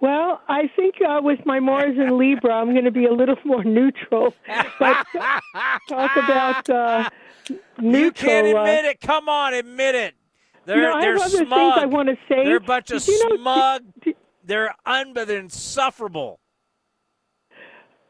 [0.00, 3.36] Well, I think uh, with my Mars and Libra, I'm going to be a little
[3.44, 4.34] more neutral.
[4.78, 5.06] But
[5.88, 7.08] talk about uh,
[7.78, 8.02] neutral.
[8.02, 9.00] You can't uh, admit it.
[9.00, 10.14] Come on, admit it.
[10.66, 11.78] They're You know, they're have other things smug.
[11.78, 12.44] I wanna say.
[12.44, 13.82] They're a bunch of you know- smug.
[14.44, 16.40] they're un- they're insufferable.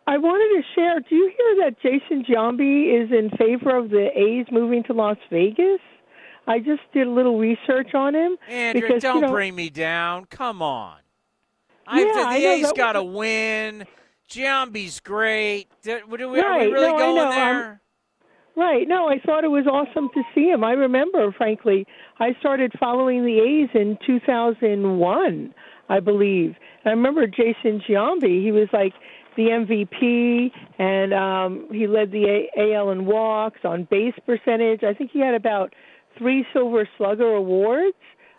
[0.07, 1.01] I wanted to share.
[1.01, 5.16] Do you hear that Jason Giambi is in favor of the A's moving to Las
[5.30, 5.80] Vegas?
[6.47, 8.36] I just did a little research on him.
[8.49, 10.26] Andrew, because, don't you know, bring me down.
[10.26, 10.97] Come on.
[11.86, 13.86] I, Yeah, the I know, A's got to was- win.
[14.30, 15.68] Giambi's great.
[15.84, 17.55] We, are Right, we really no, I going there?
[17.64, 17.80] I'm-
[18.57, 18.86] Right.
[18.86, 20.62] No, I thought it was awesome to see him.
[20.62, 21.86] I remember, frankly,
[22.20, 25.53] I started following the A's in 2001,
[25.88, 26.55] I believe.
[26.84, 28.42] And I remember Jason Giambi.
[28.45, 28.92] He was like
[29.36, 32.24] the MVP, and um, he led the
[32.57, 34.84] A- AL in walks, on base percentage.
[34.84, 35.74] I think he had about
[36.19, 37.97] three Silver Slugger awards.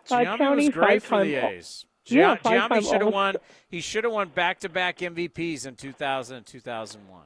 [0.09, 1.85] Uh, Giambi counting was great for the A's.
[2.05, 3.35] Yeah, Gia- Giambi should have won.
[3.67, 7.21] He should have won back-to-back MVPs in 2000 and 2001.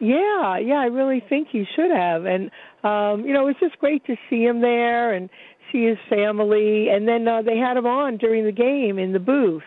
[0.00, 2.24] Yeah, yeah, I really think he should have.
[2.24, 2.50] And
[2.84, 5.28] um, you know, it's just great to see him there and
[5.72, 6.88] see his family.
[6.88, 9.62] And then uh, they had him on during the game in the booth.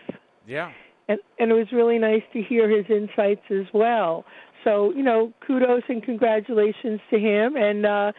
[0.46, 0.72] Yeah.
[1.08, 4.24] And and it was really nice to hear his insights as well.
[4.64, 8.12] So, you know, kudos and congratulations to him and uh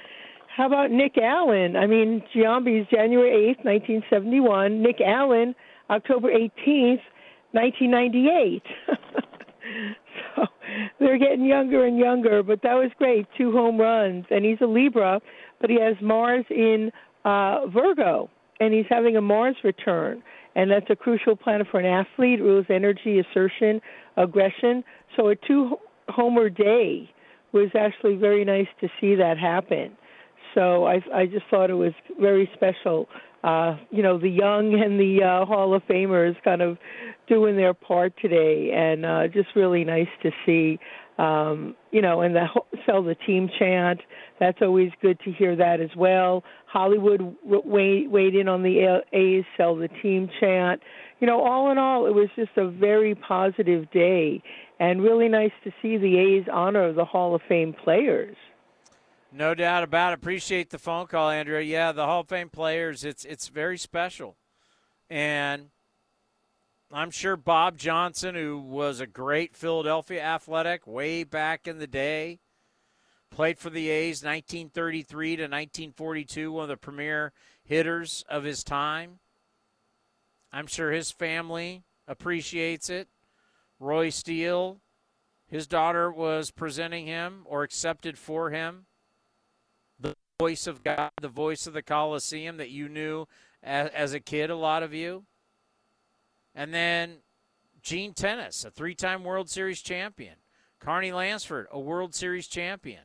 [0.56, 1.76] how about Nick Allen?
[1.76, 4.84] I mean, Giambi's January 8th, 1971.
[4.84, 5.56] Nick Allen,
[5.90, 7.02] October 18th,
[7.54, 8.64] 1998.
[10.36, 10.46] so
[11.00, 13.28] they're getting younger and younger, but that was great.
[13.36, 15.20] Two home runs, and he's a Libra,
[15.60, 16.92] but he has Mars in
[17.26, 18.30] uh, Virgo,
[18.60, 20.22] and he's having a Mars return,
[20.56, 22.40] and that's a crucial planet for an athlete.
[22.40, 23.82] It rules energy, assertion,
[24.18, 24.84] aggression.
[25.16, 27.10] So a two-homer day
[27.54, 29.98] was actually very nice to see that happen.
[30.54, 33.08] So I, I just thought it was very special.
[33.44, 36.78] Uh, you know, the young and the uh, Hall of Famers kind of
[37.28, 40.80] doing their part today, and uh, just really nice to see.
[41.18, 42.48] Um, you know, and the
[42.86, 44.00] sell the team chant.
[44.40, 46.44] That's always good to hear that as well.
[46.66, 50.82] Hollywood weighed, weighed in on the A's sell the team chant.
[51.20, 54.42] You know, all in all, it was just a very positive day,
[54.80, 58.36] and really nice to see the A's honor the Hall of Fame players.
[59.34, 60.20] No doubt about it.
[60.20, 61.62] Appreciate the phone call, Andrea.
[61.62, 64.38] Yeah, the Hall of Fame players, it's it's very special.
[65.10, 65.70] And
[66.92, 72.40] I'm sure Bob Johnson, who was a great Philadelphia athletic way back in the day,
[73.34, 77.34] Played for the A's 1933 to 1942, one of the premier
[77.64, 79.18] hitters of his time.
[80.52, 83.08] I'm sure his family appreciates it.
[83.80, 84.82] Roy Steele,
[85.48, 88.86] his daughter was presenting him or accepted for him.
[90.40, 93.28] Voice of God, the voice of the Coliseum that you knew
[93.62, 95.24] as, as a kid, a lot of you.
[96.56, 97.18] And then
[97.82, 100.36] Gene Tenace, a three time World Series champion.
[100.80, 103.04] Carney Lansford, a World Series champion.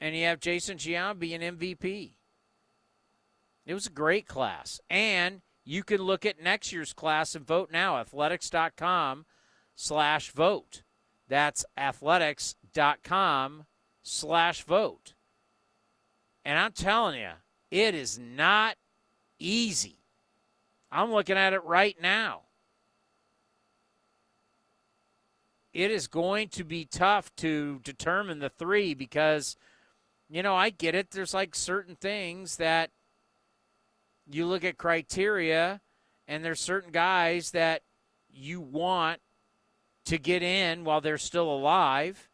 [0.00, 2.12] And you have Jason Giambi, an MVP.
[3.66, 4.80] It was a great class.
[4.90, 7.98] And you can look at next year's class and vote now.
[7.98, 9.26] Athletics.com
[9.74, 10.82] slash vote.
[11.28, 13.66] That's athletics.com
[14.02, 15.14] slash vote.
[16.44, 17.30] And I'm telling you,
[17.70, 18.76] it is not
[19.38, 19.96] easy.
[20.90, 22.42] I'm looking at it right now.
[25.72, 29.56] It is going to be tough to determine the three because,
[30.28, 31.10] you know, I get it.
[31.10, 32.90] There's like certain things that
[34.30, 35.80] you look at criteria,
[36.28, 37.82] and there's certain guys that
[38.30, 39.20] you want
[40.04, 42.28] to get in while they're still alive.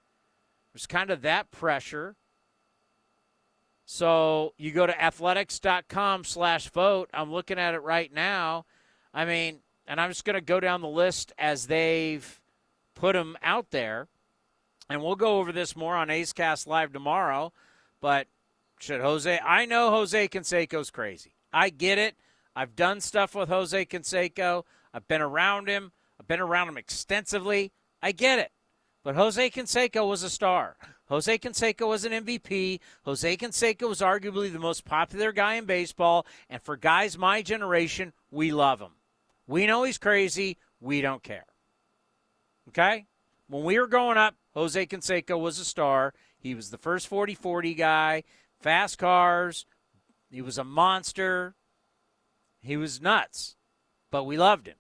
[0.79, 2.15] There's kind of that pressure.
[3.85, 7.11] So you go to athletics.com slash vote.
[7.13, 8.65] I'm looking at it right now.
[9.13, 12.41] I mean, and I'm just going to go down the list as they've
[12.95, 14.07] put them out there.
[14.89, 17.53] And we'll go over this more on A's Cast Live tomorrow.
[18.01, 18.29] But
[18.79, 21.33] should Jose, I know Jose Canseco's crazy.
[21.53, 22.15] I get it.
[22.55, 24.63] I've done stuff with Jose Canseco.
[24.95, 25.91] I've been around him.
[26.21, 27.73] I've been around him extensively.
[28.01, 28.53] I get it.
[29.05, 30.77] But Jose Canseco was a star.
[31.09, 32.81] Jose Canseco was an MVP.
[33.05, 36.27] Jose Canseco was arguably the most popular guy in baseball.
[36.51, 38.93] And for guys my generation, we love him.
[39.47, 40.59] We know he's crazy.
[40.81, 41.47] We don't care.
[42.69, 43.07] Okay?
[43.49, 46.13] When we were growing up, Jose Canseco was a star.
[46.39, 48.25] He was the first 40 40 guy,
[48.61, 49.65] fast cars,
[50.31, 51.55] he was a monster.
[52.61, 53.57] He was nuts,
[54.11, 54.77] but we loved him.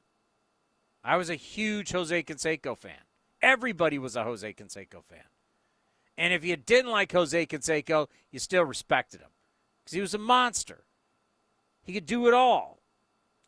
[1.03, 3.08] I was a huge Jose Canseco fan.
[3.49, 5.25] Everybody was a Jose Canseco fan.
[6.19, 9.31] And if you didn't like Jose Canseco, you still respected him
[9.83, 10.85] because he was a monster.
[11.83, 12.83] He could do it all.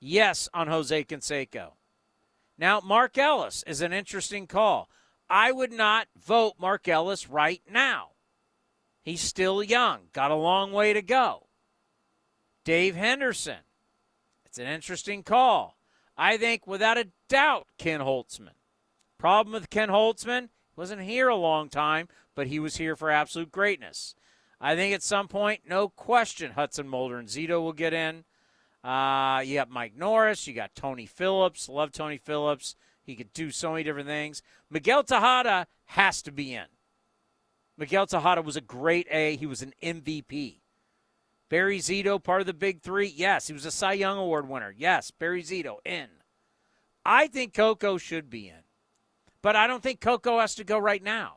[0.00, 1.72] Yes, on Jose Canseco.
[2.56, 4.88] Now, Mark Ellis is an interesting call.
[5.28, 8.12] I would not vote Mark Ellis right now.
[9.02, 11.48] He's still young, got a long way to go.
[12.64, 13.64] Dave Henderson.
[14.46, 15.76] It's an interesting call.
[16.16, 18.54] I think without a doubt Ken Holtzman.
[19.20, 23.52] Problem with Ken Holtzman, wasn't here a long time, but he was here for absolute
[23.52, 24.14] greatness.
[24.58, 28.24] I think at some point, no question, Hudson Mulder and Zito will get in.
[28.82, 30.46] Uh, you got Mike Norris.
[30.46, 31.68] You got Tony Phillips.
[31.68, 32.76] Love Tony Phillips.
[33.02, 34.40] He could do so many different things.
[34.70, 36.64] Miguel Tejada has to be in.
[37.76, 39.36] Miguel Tejada was a great A.
[39.36, 40.60] He was an MVP.
[41.50, 43.12] Barry Zito, part of the big three?
[43.14, 43.48] Yes.
[43.48, 44.74] He was a Cy Young Award winner.
[44.74, 45.10] Yes.
[45.10, 46.08] Barry Zito, in.
[47.04, 48.62] I think Coco should be in.
[49.42, 51.36] But I don't think Coco has to go right now.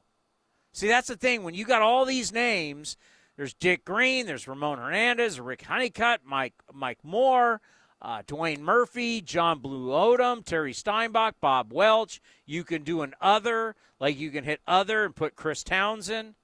[0.74, 1.44] See, that's the thing.
[1.44, 2.98] When you got all these names,
[3.38, 7.62] there's Dick Green, there's Ramon Hernandez, Rick Honeycutt, Mike Mike Moore,
[8.02, 12.22] uh, Dwayne Murphy, John Blue Odom, Terry Steinbach, Bob Welch.
[12.46, 16.36] You can do an other, like you can hit other and put Chris Townsend.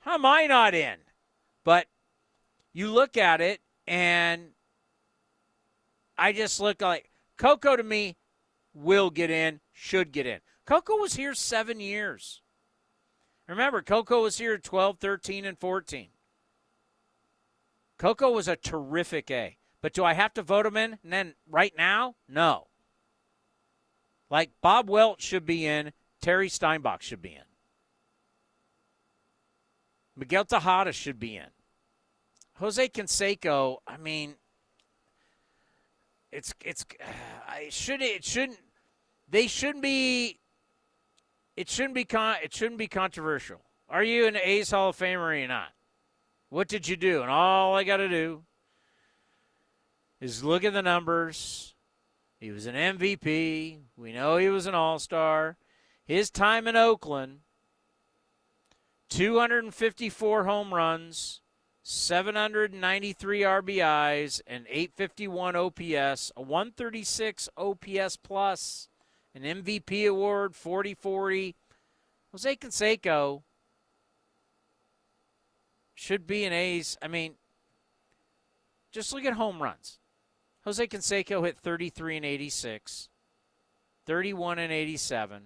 [0.00, 0.96] How am I not in?
[1.64, 1.86] But
[2.72, 4.50] you look at it and
[6.16, 8.16] I just look like Coco to me
[8.74, 10.40] will get in, should get in.
[10.66, 12.42] Coco was here seven years.
[13.48, 16.08] Remember, Coco was here 12, 13, and 14.
[17.98, 19.56] Coco was a terrific A.
[19.80, 22.16] But do I have to vote him in and then right now?
[22.28, 22.68] No.
[24.28, 27.42] Like Bob Welch should be in, Terry Steinbach should be in.
[30.14, 31.48] Miguel Tejada should be in.
[32.56, 34.34] Jose Canseco, I mean,
[36.30, 36.84] it's it's
[37.48, 38.60] I should it shouldn't
[39.30, 40.38] they shouldn't be
[41.56, 43.60] it shouldn't be con, it shouldn't be controversial.
[43.88, 45.72] Are you an A's Hall of Famer or not?
[46.48, 47.22] What did you do?
[47.22, 48.42] And all I got to do
[50.20, 51.74] is look at the numbers.
[52.38, 53.78] He was an MVP.
[53.96, 55.56] We know he was an All Star.
[56.04, 57.40] His time in Oakland
[59.10, 61.40] 254 home runs,
[61.82, 68.88] 793 RBIs, and 851 OPS, a 136 OPS plus,
[69.34, 71.54] an MVP award, 40 40.
[72.32, 73.42] Jose Canseco
[75.94, 76.96] should be an A's.
[77.02, 77.34] I mean,
[78.92, 79.98] just look at home runs.
[80.64, 83.08] Jose Canseco hit 33 and 86,
[84.06, 85.42] 31 and 87,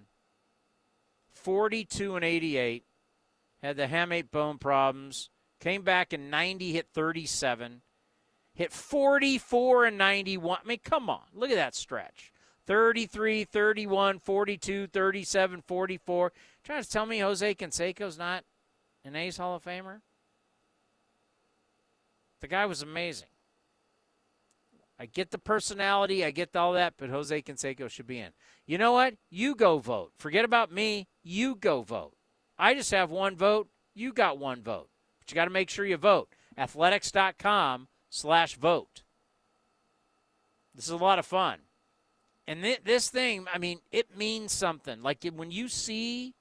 [1.31, 2.83] 42 and 88,
[3.63, 5.29] had the hamate bone problems.
[5.61, 7.81] Came back in 90, hit 37,
[8.53, 10.59] hit 44 and 91.
[10.63, 12.33] I mean, come on, look at that stretch.
[12.65, 16.31] 33, 31, 42, 37, 44.
[16.63, 18.43] Trying to tell me Jose Canseco's not
[19.03, 20.01] an A's Hall of Famer?
[22.41, 23.27] The guy was amazing.
[24.99, 28.31] I get the personality, I get all that, but Jose Canseco should be in.
[28.65, 29.15] You know what?
[29.29, 30.13] You go vote.
[30.17, 31.07] Forget about me.
[31.21, 32.13] You go vote.
[32.57, 33.67] I just have one vote.
[33.93, 34.89] You got one vote.
[35.19, 36.29] But you got to make sure you vote.
[36.57, 39.03] Athletics.com slash vote.
[40.73, 41.59] This is a lot of fun.
[42.47, 45.01] And th- this thing, I mean, it means something.
[45.01, 46.35] Like when you see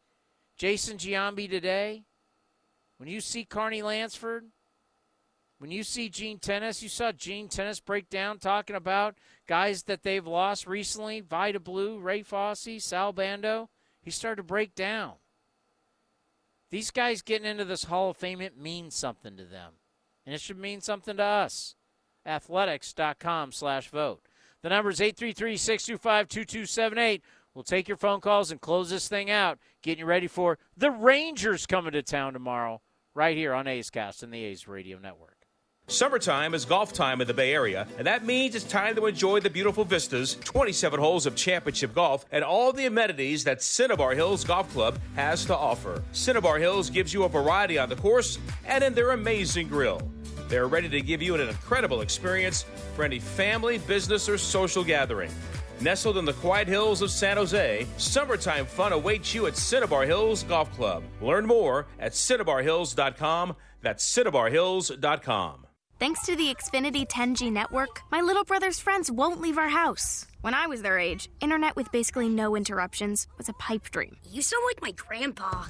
[0.56, 2.04] Jason Giambi today,
[2.98, 4.44] when you see Carney Lansford,
[5.58, 9.16] when you see Gene Tenace, you saw Gene Tenace break down talking about
[9.46, 13.70] guys that they've lost recently Vida Blue, Ray Fosse, Sal Bando.
[14.02, 15.14] He started to break down.
[16.70, 19.74] These guys getting into this Hall of Fame, it means something to them.
[20.26, 21.76] And it should mean something to us.
[22.26, 24.22] Athletics.com slash vote.
[24.64, 27.22] The number is 833 625 2278.
[27.52, 30.90] We'll take your phone calls and close this thing out, getting you ready for the
[30.90, 32.80] Rangers coming to town tomorrow,
[33.14, 35.36] right here on A's Cast and the A's Radio Network.
[35.86, 39.38] Summertime is golf time in the Bay Area, and that means it's time to enjoy
[39.38, 44.44] the beautiful vistas, 27 holes of championship golf, and all the amenities that Cinnabar Hills
[44.44, 46.02] Golf Club has to offer.
[46.12, 50.00] Cinnabar Hills gives you a variety on the course and in their amazing grill.
[50.48, 52.64] They're ready to give you an incredible experience
[52.94, 55.30] for any family, business, or social gathering.
[55.80, 60.42] Nestled in the quiet hills of San Jose, summertime fun awaits you at Cinnabar Hills
[60.44, 61.02] Golf Club.
[61.20, 63.56] Learn more at cinnabarhills.com.
[63.82, 65.66] That's cinnabarhills.com.
[66.00, 70.26] Thanks to the Xfinity 10G network, my little brother's friends won't leave our house.
[70.40, 74.16] When I was their age, internet with basically no interruptions was a pipe dream.
[74.28, 75.64] You sound like my grandpa.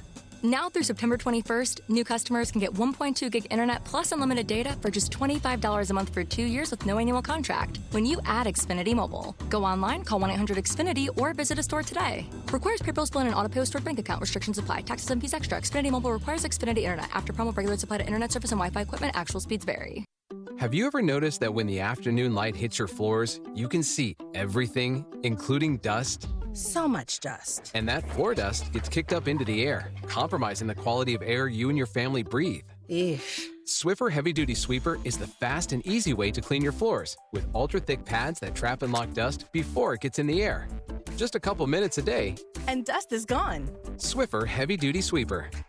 [0.45, 4.91] Now through September 21st, new customers can get 1.2 gig internet plus unlimited data for
[4.91, 8.93] just $25 a month for two years with no annual contract when you add Xfinity
[8.93, 9.35] Mobile.
[9.49, 12.29] Go online, call 1 800 Xfinity, or visit a store today.
[12.53, 14.21] Requires PayPal split and auto pay stored bank account.
[14.21, 14.81] Restrictions apply.
[14.81, 15.59] Taxes and fees extra.
[15.59, 17.09] Xfinity Mobile requires Xfinity Internet.
[17.15, 20.05] After promo, regular supply to internet service and Wi Fi equipment, actual speeds vary.
[20.59, 24.15] Have you ever noticed that when the afternoon light hits your floors, you can see
[24.35, 26.27] everything, including dust?
[26.55, 27.71] So much dust.
[27.73, 31.49] And that floor dust gets kicked up into the air, compromising the quality of air
[31.49, 32.63] you and your family breathe.
[32.89, 33.41] Eesh.
[33.67, 37.45] Swiffer Heavy Duty Sweeper is the fast and easy way to clean your floors with
[37.53, 40.69] ultra thick pads that trap and lock dust before it gets in the air.
[41.17, 42.35] Just a couple minutes a day.
[42.69, 43.67] And dust is gone.
[43.97, 45.49] Swiffer Heavy Duty Sweeper.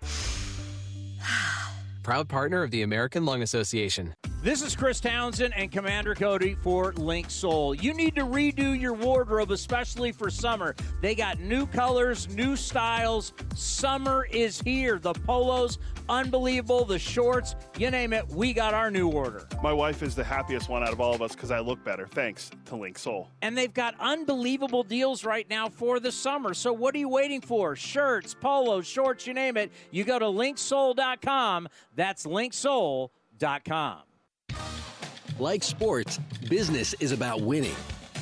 [2.07, 4.15] Proud partner of the American Lung Association.
[4.41, 7.75] This is Chris Townsend and Commander Cody for Link Soul.
[7.75, 10.77] You need to redo your wardrobe, especially for summer.
[11.03, 13.33] They got new colors, new styles.
[13.57, 15.01] Summer is here.
[15.01, 16.85] The polos, unbelievable.
[16.85, 19.47] The shorts, you name it, we got our new order.
[19.63, 22.07] My wife is the happiest one out of all of us because I look better,
[22.07, 23.29] thanks to Link Soul.
[23.43, 26.55] And they've got unbelievable deals right now for the summer.
[26.55, 27.77] So what are you waiting for?
[27.77, 29.73] Shirts, polos, shorts, you name it.
[29.91, 31.69] You go to linksoul.com.
[31.95, 33.99] That's linksoul.com.
[35.39, 36.19] Like sports,
[36.49, 37.77] business is about winning.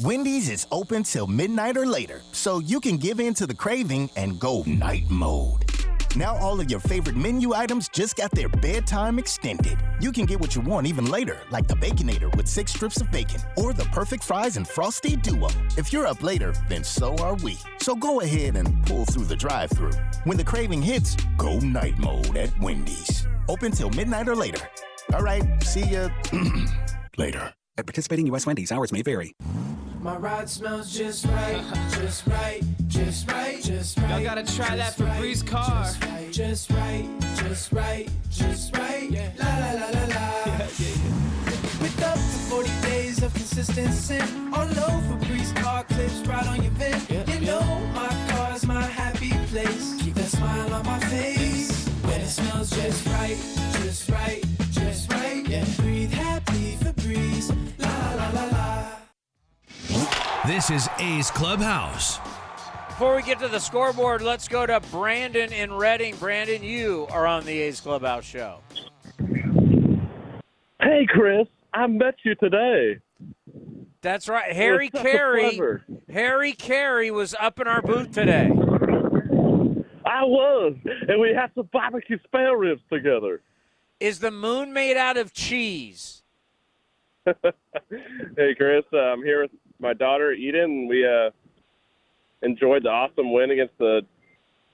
[0.00, 4.10] Wendy's is open till midnight or later, so you can give in to the craving
[4.16, 5.64] and go night mode.
[6.16, 9.78] Now all of your favorite menu items just got their bedtime extended.
[10.00, 13.08] You can get what you want even later, like the Baconator with six strips of
[13.12, 15.48] bacon, or the perfect fries and frosty duo.
[15.76, 17.56] If you're up later, then so are we.
[17.78, 19.92] So go ahead and pull through the drive-through.
[20.24, 23.28] When the craving hits, go night mode at Wendy's.
[23.48, 24.68] Open till midnight or later.
[25.12, 26.08] All right, see ya
[27.16, 27.54] later.
[27.76, 28.44] At participating U.S.
[28.46, 29.34] Wendy's, hours may vary.
[30.04, 34.10] My ride smells just right, just right, just right, just right.
[34.10, 35.82] Y'all gotta try that Febreze car.
[35.82, 39.10] Just right, just right, just right, just right.
[39.10, 39.30] Yeah.
[39.38, 40.34] La la la la la.
[40.44, 41.80] Yeah, yeah, yeah.
[41.80, 46.62] With up to 40 days of consistent scent on low Febreze car clips right on
[46.62, 47.10] your vent.
[47.10, 47.62] You know
[47.94, 49.94] my car's my happy place.
[50.02, 53.38] Keep that smile on my face when it smells just right,
[53.80, 55.48] just right, just right.
[55.48, 55.64] Yeah.
[60.46, 62.18] This is A's Clubhouse.
[62.88, 66.16] Before we get to the scoreboard, let's go to Brandon in Reading.
[66.16, 68.58] Brandon, you are on the A's Clubhouse show.
[70.82, 72.98] Hey, Chris, I met you today.
[74.02, 74.52] That's right.
[74.52, 75.40] Harry such Carey.
[75.44, 75.84] pleasure.
[76.12, 78.50] Harry Carey was up in our booth today.
[80.04, 80.74] I was,
[81.08, 83.40] and we had some barbecue spare ribs together.
[83.98, 86.22] Is the moon made out of cheese?
[88.36, 90.88] Hey, Chris, I'm here with my daughter Eden.
[90.88, 91.30] We uh,
[92.42, 94.02] enjoyed the awesome win against the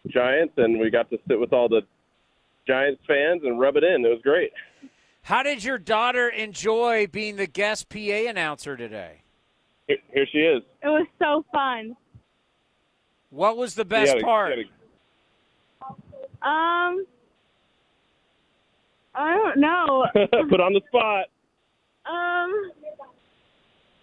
[0.09, 1.83] Giants, and we got to sit with all the
[2.67, 4.05] Giants fans and rub it in.
[4.05, 4.53] It was great.
[5.23, 9.23] How did your daughter enjoy being the guest PA announcer today?
[9.87, 10.63] Here, here she is.
[10.83, 11.97] It was so fun.
[13.31, 14.59] What was the best You gotta- part?
[14.59, 14.65] you
[16.43, 17.05] Um,
[19.15, 20.07] I don't know.
[20.15, 21.27] gotta- Put on the spot.
[22.07, 22.73] um,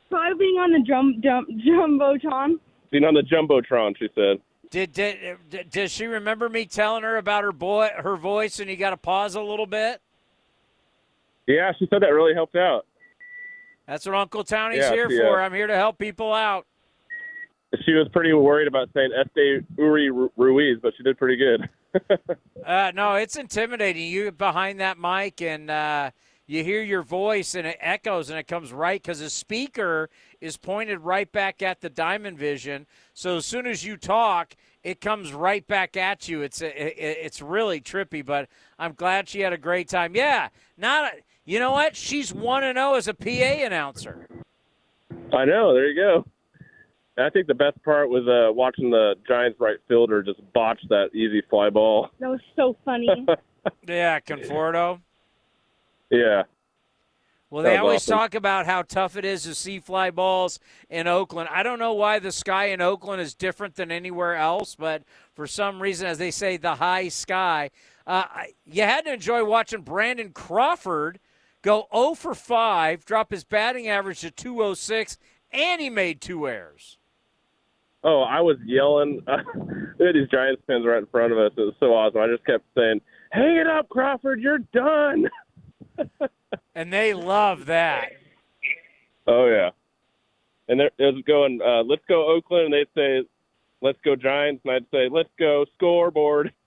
[0.09, 2.59] probably being on the drum jump jumbotron.
[2.91, 4.37] Being on the jumbotron, she said.
[4.69, 8.69] Did, did, did does she remember me telling her about her boy her voice and
[8.69, 10.01] you got to pause a little bit?
[11.47, 12.85] Yeah, she said that really helped out.
[13.87, 15.41] That's what Uncle Tony's Yeah, here she, for.
[15.41, 16.65] uh, I'm here to help people out.
[17.85, 21.69] She was pretty worried about saying Este Uri Ruiz, but she did pretty good.
[22.65, 24.07] Uh, no, it's intimidating.
[24.07, 26.11] You behind that mic and uh,
[26.47, 30.09] you hear your voice and it echoes and it comes right because the speaker
[30.39, 32.87] is pointed right back at the Diamond Vision.
[33.13, 36.41] So as soon as you talk, it comes right back at you.
[36.41, 38.47] It's it, it's really trippy, but
[38.79, 40.15] I'm glad she had a great time.
[40.15, 40.47] Yeah,
[40.77, 41.95] not a, you know what?
[41.97, 44.27] She's one and zero as a PA announcer.
[45.33, 45.73] I know.
[45.73, 46.25] There you go.
[47.17, 50.79] And I think the best part was uh, watching the Giants right fielder just botch
[50.89, 52.09] that easy fly ball.
[52.19, 53.09] That was so funny.
[53.85, 55.01] Yeah, Conforto.
[56.09, 56.43] Yeah.
[57.49, 58.17] Well, they always awesome.
[58.17, 60.59] talk about how tough it is to see fly balls
[60.89, 61.47] in Oakland.
[61.49, 65.03] I don't know why the sky in Oakland is different than anywhere else, but
[65.33, 67.69] for some reason, as they say, the high sky.
[68.05, 68.25] Uh,
[68.65, 71.19] you had to enjoy watching Brandon Crawford
[71.61, 75.17] go 0 for 5, drop his batting average to 206,
[75.51, 76.97] and he made two errors.
[78.03, 79.21] Oh, I was yelling.
[79.99, 81.51] we had these Giants fans right in front of us.
[81.57, 82.21] It was so awesome.
[82.21, 83.01] I just kept saying,
[83.31, 84.41] "Hang it up, Crawford!
[84.41, 85.27] You're done."
[86.75, 88.11] And they love that.
[89.25, 89.71] Oh yeah.
[90.69, 93.27] And it was going, uh, "Let's go Oakland," and they'd say,
[93.81, 96.53] "Let's go Giants," and I'd say, "Let's go scoreboard."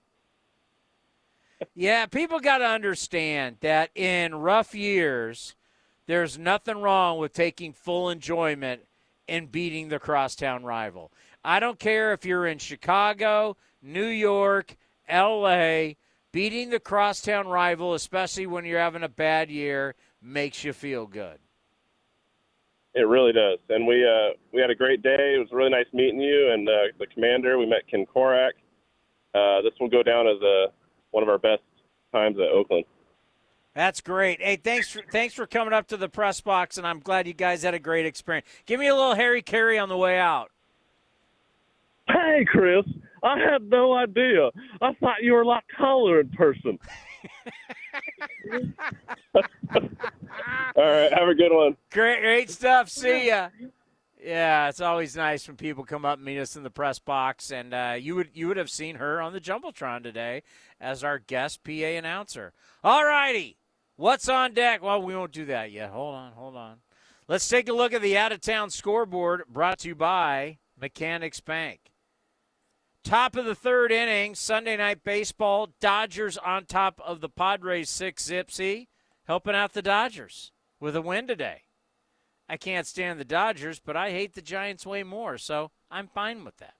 [1.75, 5.53] Yeah, people got to understand that in rough years,
[6.07, 8.81] there's nothing wrong with taking full enjoyment
[9.27, 11.11] in beating the crosstown rival.
[11.43, 14.75] I don't care if you're in Chicago, New York,
[15.07, 15.93] LA,
[16.31, 21.39] beating the crosstown rival, especially when you're having a bad year, makes you feel good.
[22.93, 23.59] It really does.
[23.69, 25.35] And we uh, we had a great day.
[25.35, 27.57] It was really nice meeting you and uh, the commander.
[27.57, 28.51] We met Ken Korach.
[29.33, 30.71] Uh, this will go down as uh,
[31.11, 31.61] one of our best
[32.11, 32.83] times at Oakland.
[33.73, 34.41] That's great.
[34.41, 37.33] Hey, thanks for thanks for coming up to the press box, and I'm glad you
[37.33, 38.45] guys had a great experience.
[38.65, 40.51] Give me a little Harry Carey on the way out.
[42.09, 42.83] Hey, Chris,
[43.23, 44.49] I had no idea.
[44.81, 46.79] I thought you were a lot taller in person.
[50.75, 51.77] All right, have a good one.
[51.91, 52.89] Great, great stuff.
[52.89, 53.49] See ya.
[54.23, 57.51] Yeah, it's always nice when people come up and meet us in the press box,
[57.51, 60.43] and uh, you would you would have seen her on the jumbotron today
[60.79, 62.53] as our guest PA announcer.
[62.83, 63.57] All righty,
[63.95, 64.83] what's on deck?
[64.83, 65.89] Well, we won't do that yet.
[65.89, 66.77] Hold on, hold on.
[67.27, 71.39] Let's take a look at the out of town scoreboard brought to you by Mechanics
[71.39, 71.90] Bank.
[73.03, 75.69] Top of the third inning, Sunday night baseball.
[75.79, 78.87] Dodgers on top of the Padres six zipsy,
[79.25, 81.63] helping out the Dodgers with a win today.
[82.47, 86.45] I can't stand the Dodgers, but I hate the Giants way more, so I'm fine
[86.45, 86.75] with that.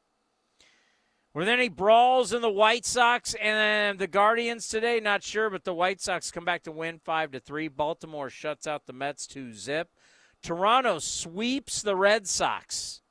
[1.33, 4.99] Were there any brawls in the White Sox and the Guardians today?
[4.99, 7.69] Not sure, but the White Sox come back to win five to three.
[7.69, 9.89] Baltimore shuts out the Mets two zip.
[10.43, 13.01] Toronto sweeps the Red Sox.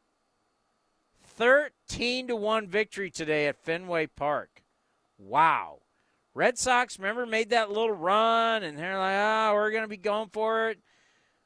[1.41, 4.63] 13 to 1 victory today at Fenway Park.
[5.17, 5.79] Wow.
[6.35, 9.97] Red Sox, remember, made that little run, and they're like, oh, we're going to be
[9.97, 10.81] going for it.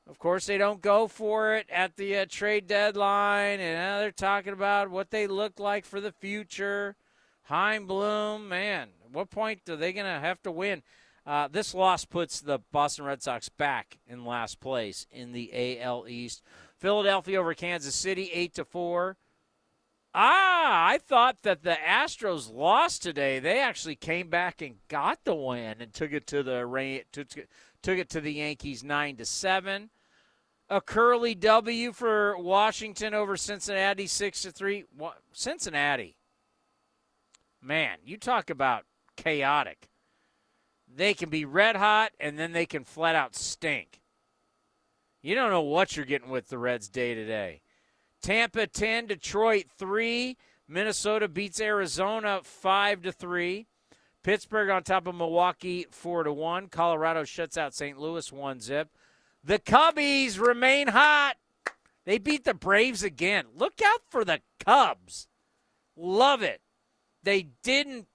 [0.08, 4.10] Of course, they don't go for it at the uh, trade deadline, and now they're
[4.10, 6.96] talking about what they look like for the future.
[7.44, 10.82] Chaim Bloom, man, at what point are they going to have to win?
[11.24, 16.08] Uh, this loss puts the Boston Red Sox back in last place in the AL
[16.08, 16.42] East.
[16.76, 19.18] Philadelphia over Kansas City, eight to four.
[20.16, 23.40] Ah, I thought that the Astros lost today.
[23.40, 28.08] They actually came back and got the win and took it to the took, it
[28.10, 29.90] to the Yankees nine to seven.
[30.70, 34.84] A curly W for Washington over Cincinnati six to three.
[35.32, 36.16] Cincinnati,
[37.60, 38.84] man, you talk about
[39.16, 39.88] chaotic.
[40.96, 44.00] They can be red hot and then they can flat out stink.
[45.22, 47.62] You don't know what you're getting with the Reds day to day.
[48.24, 50.38] Tampa 10, Detroit 3.
[50.66, 53.66] Minnesota beats Arizona 5 to 3.
[54.22, 56.68] Pittsburgh on top of Milwaukee 4 to 1.
[56.68, 57.98] Colorado shuts out St.
[57.98, 58.88] Louis 1 zip.
[59.44, 61.34] The Cubbies remain hot.
[62.06, 63.44] They beat the Braves again.
[63.55, 65.28] Look out for the Cubs.
[65.94, 66.62] Love it.
[67.22, 68.06] They didn't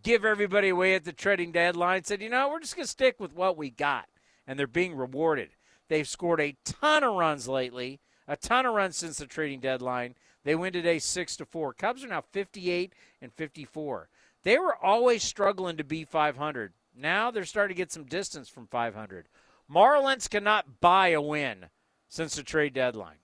[0.00, 2.04] give everybody away at the trading deadline.
[2.04, 4.06] Said, you know, we're just going to stick with what we got.
[4.46, 5.50] And they're being rewarded.
[5.88, 7.98] They've scored a ton of runs lately
[8.28, 10.14] a ton of runs since the trading deadline.
[10.44, 11.72] They win today six to four.
[11.72, 14.08] Cubs are now 58 and 54.
[14.44, 16.74] They were always struggling to be 500.
[16.94, 19.28] Now they're starting to get some distance from 500.
[19.72, 21.66] Marlins cannot buy a win
[22.08, 23.16] since the trade deadline.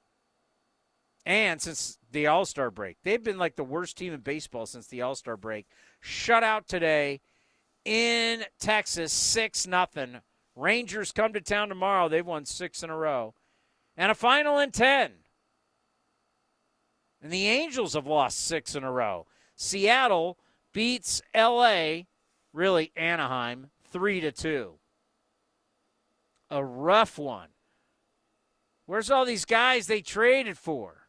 [1.26, 4.86] And since the All Star break, they've been like the worst team in baseball since
[4.86, 5.66] the All Star break.
[6.00, 7.20] Shut out today
[7.84, 10.20] in Texas, six nothing.
[10.56, 12.08] Rangers come to town tomorrow.
[12.08, 13.34] They've won six in a row
[13.96, 15.12] and a final in 10.
[17.22, 19.26] And the Angels have lost six in a row.
[19.56, 20.38] Seattle
[20.72, 22.02] beats LA,
[22.52, 24.74] really Anaheim, 3 to 2.
[26.50, 27.48] A rough one.
[28.86, 31.08] Where's all these guys they traded for?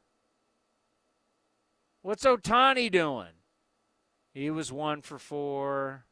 [2.02, 3.34] What's Ohtani doing?
[4.34, 6.06] He was 1 for 4.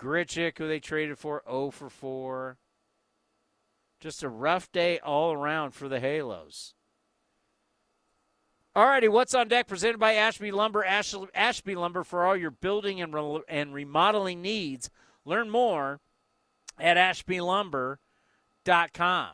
[0.00, 2.56] Grichuk, who they traded for, 0 for 4.
[4.00, 6.74] Just a rough day all around for the Halos.
[8.76, 9.66] All righty, what's on deck?
[9.66, 10.84] Presented by Ashby Lumber.
[10.84, 14.88] Ash- Ashby Lumber for all your building and, re- and remodeling needs.
[15.24, 16.00] Learn more
[16.78, 19.28] at ashbylumber.com.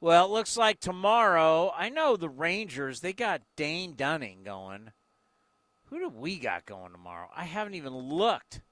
[0.00, 4.90] Well, it looks like tomorrow, I know the Rangers, they got Dane Dunning going.
[5.84, 7.28] Who do we got going tomorrow?
[7.36, 8.62] I haven't even looked.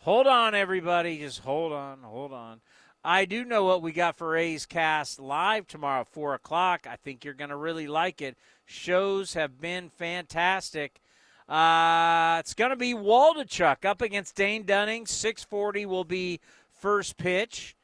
[0.00, 1.18] Hold on, everybody.
[1.18, 2.60] Just hold on, hold on.
[3.08, 6.88] I do know what we got for A's Cast live tomorrow, 4 o'clock.
[6.90, 8.36] I think you're going to really like it.
[8.64, 11.00] Shows have been fantastic.
[11.48, 15.06] Uh, it's going to be Waldichuk up against Dane Dunning.
[15.06, 16.40] 640 will be
[16.72, 17.76] first pitch.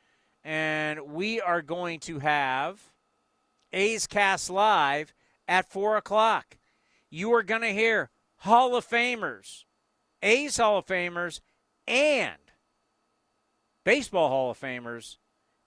[0.42, 2.80] And we are going to have
[3.72, 5.14] A's Cast live
[5.46, 6.56] at 4 o'clock.
[7.10, 9.66] You are going to hear Hall of Famers,
[10.20, 11.38] A's Hall of Famers,
[11.86, 12.41] and
[13.84, 15.16] Baseball Hall of Famers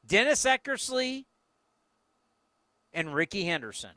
[0.05, 1.25] Dennis Eckersley
[2.93, 3.91] and Rickey Henderson.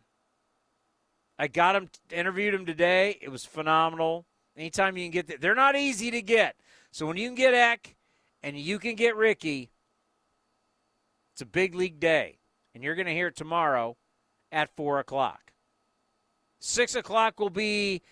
[1.39, 3.17] I got him, interviewed him today.
[3.21, 4.27] It was phenomenal.
[4.57, 6.57] Anytime you can get that, they're not easy to get.
[6.91, 7.95] So when you can get Eck
[8.43, 9.71] and you can get Rickey,
[11.33, 12.39] it's a big league day.
[12.75, 13.97] And you're going to hear it tomorrow
[14.51, 15.53] at 4 o'clock.
[16.61, 18.03] 6 o'clock will be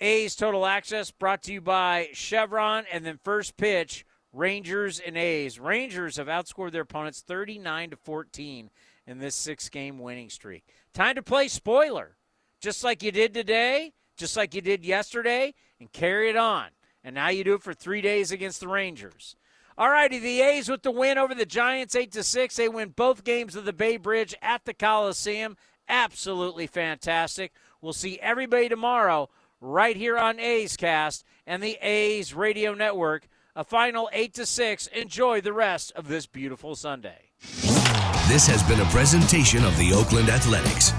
[0.00, 2.84] A's Total Access brought to you by Chevron.
[2.92, 4.04] And then first pitch
[4.34, 5.60] Rangers and A's.
[5.60, 8.70] Rangers have outscored their opponents 39 to 14
[9.06, 10.64] in this six-game winning streak.
[10.92, 12.16] Time to play spoiler,
[12.60, 16.66] just like you did today, just like you did yesterday, and carry it on.
[17.04, 19.36] And now you do it for three days against the Rangers.
[19.78, 22.56] All righty, the A's with the win over the Giants, eight to six.
[22.56, 25.56] They win both games of the Bay Bridge at the Coliseum.
[25.88, 27.52] absolutely fantastic.
[27.80, 29.28] We'll see everybody tomorrow
[29.60, 33.28] right here on A's Cast and the A's Radio Network.
[33.56, 34.88] A final 8 to 6.
[34.88, 37.30] Enjoy the rest of this beautiful Sunday.
[38.26, 40.92] This has been a presentation of the Oakland Athletics.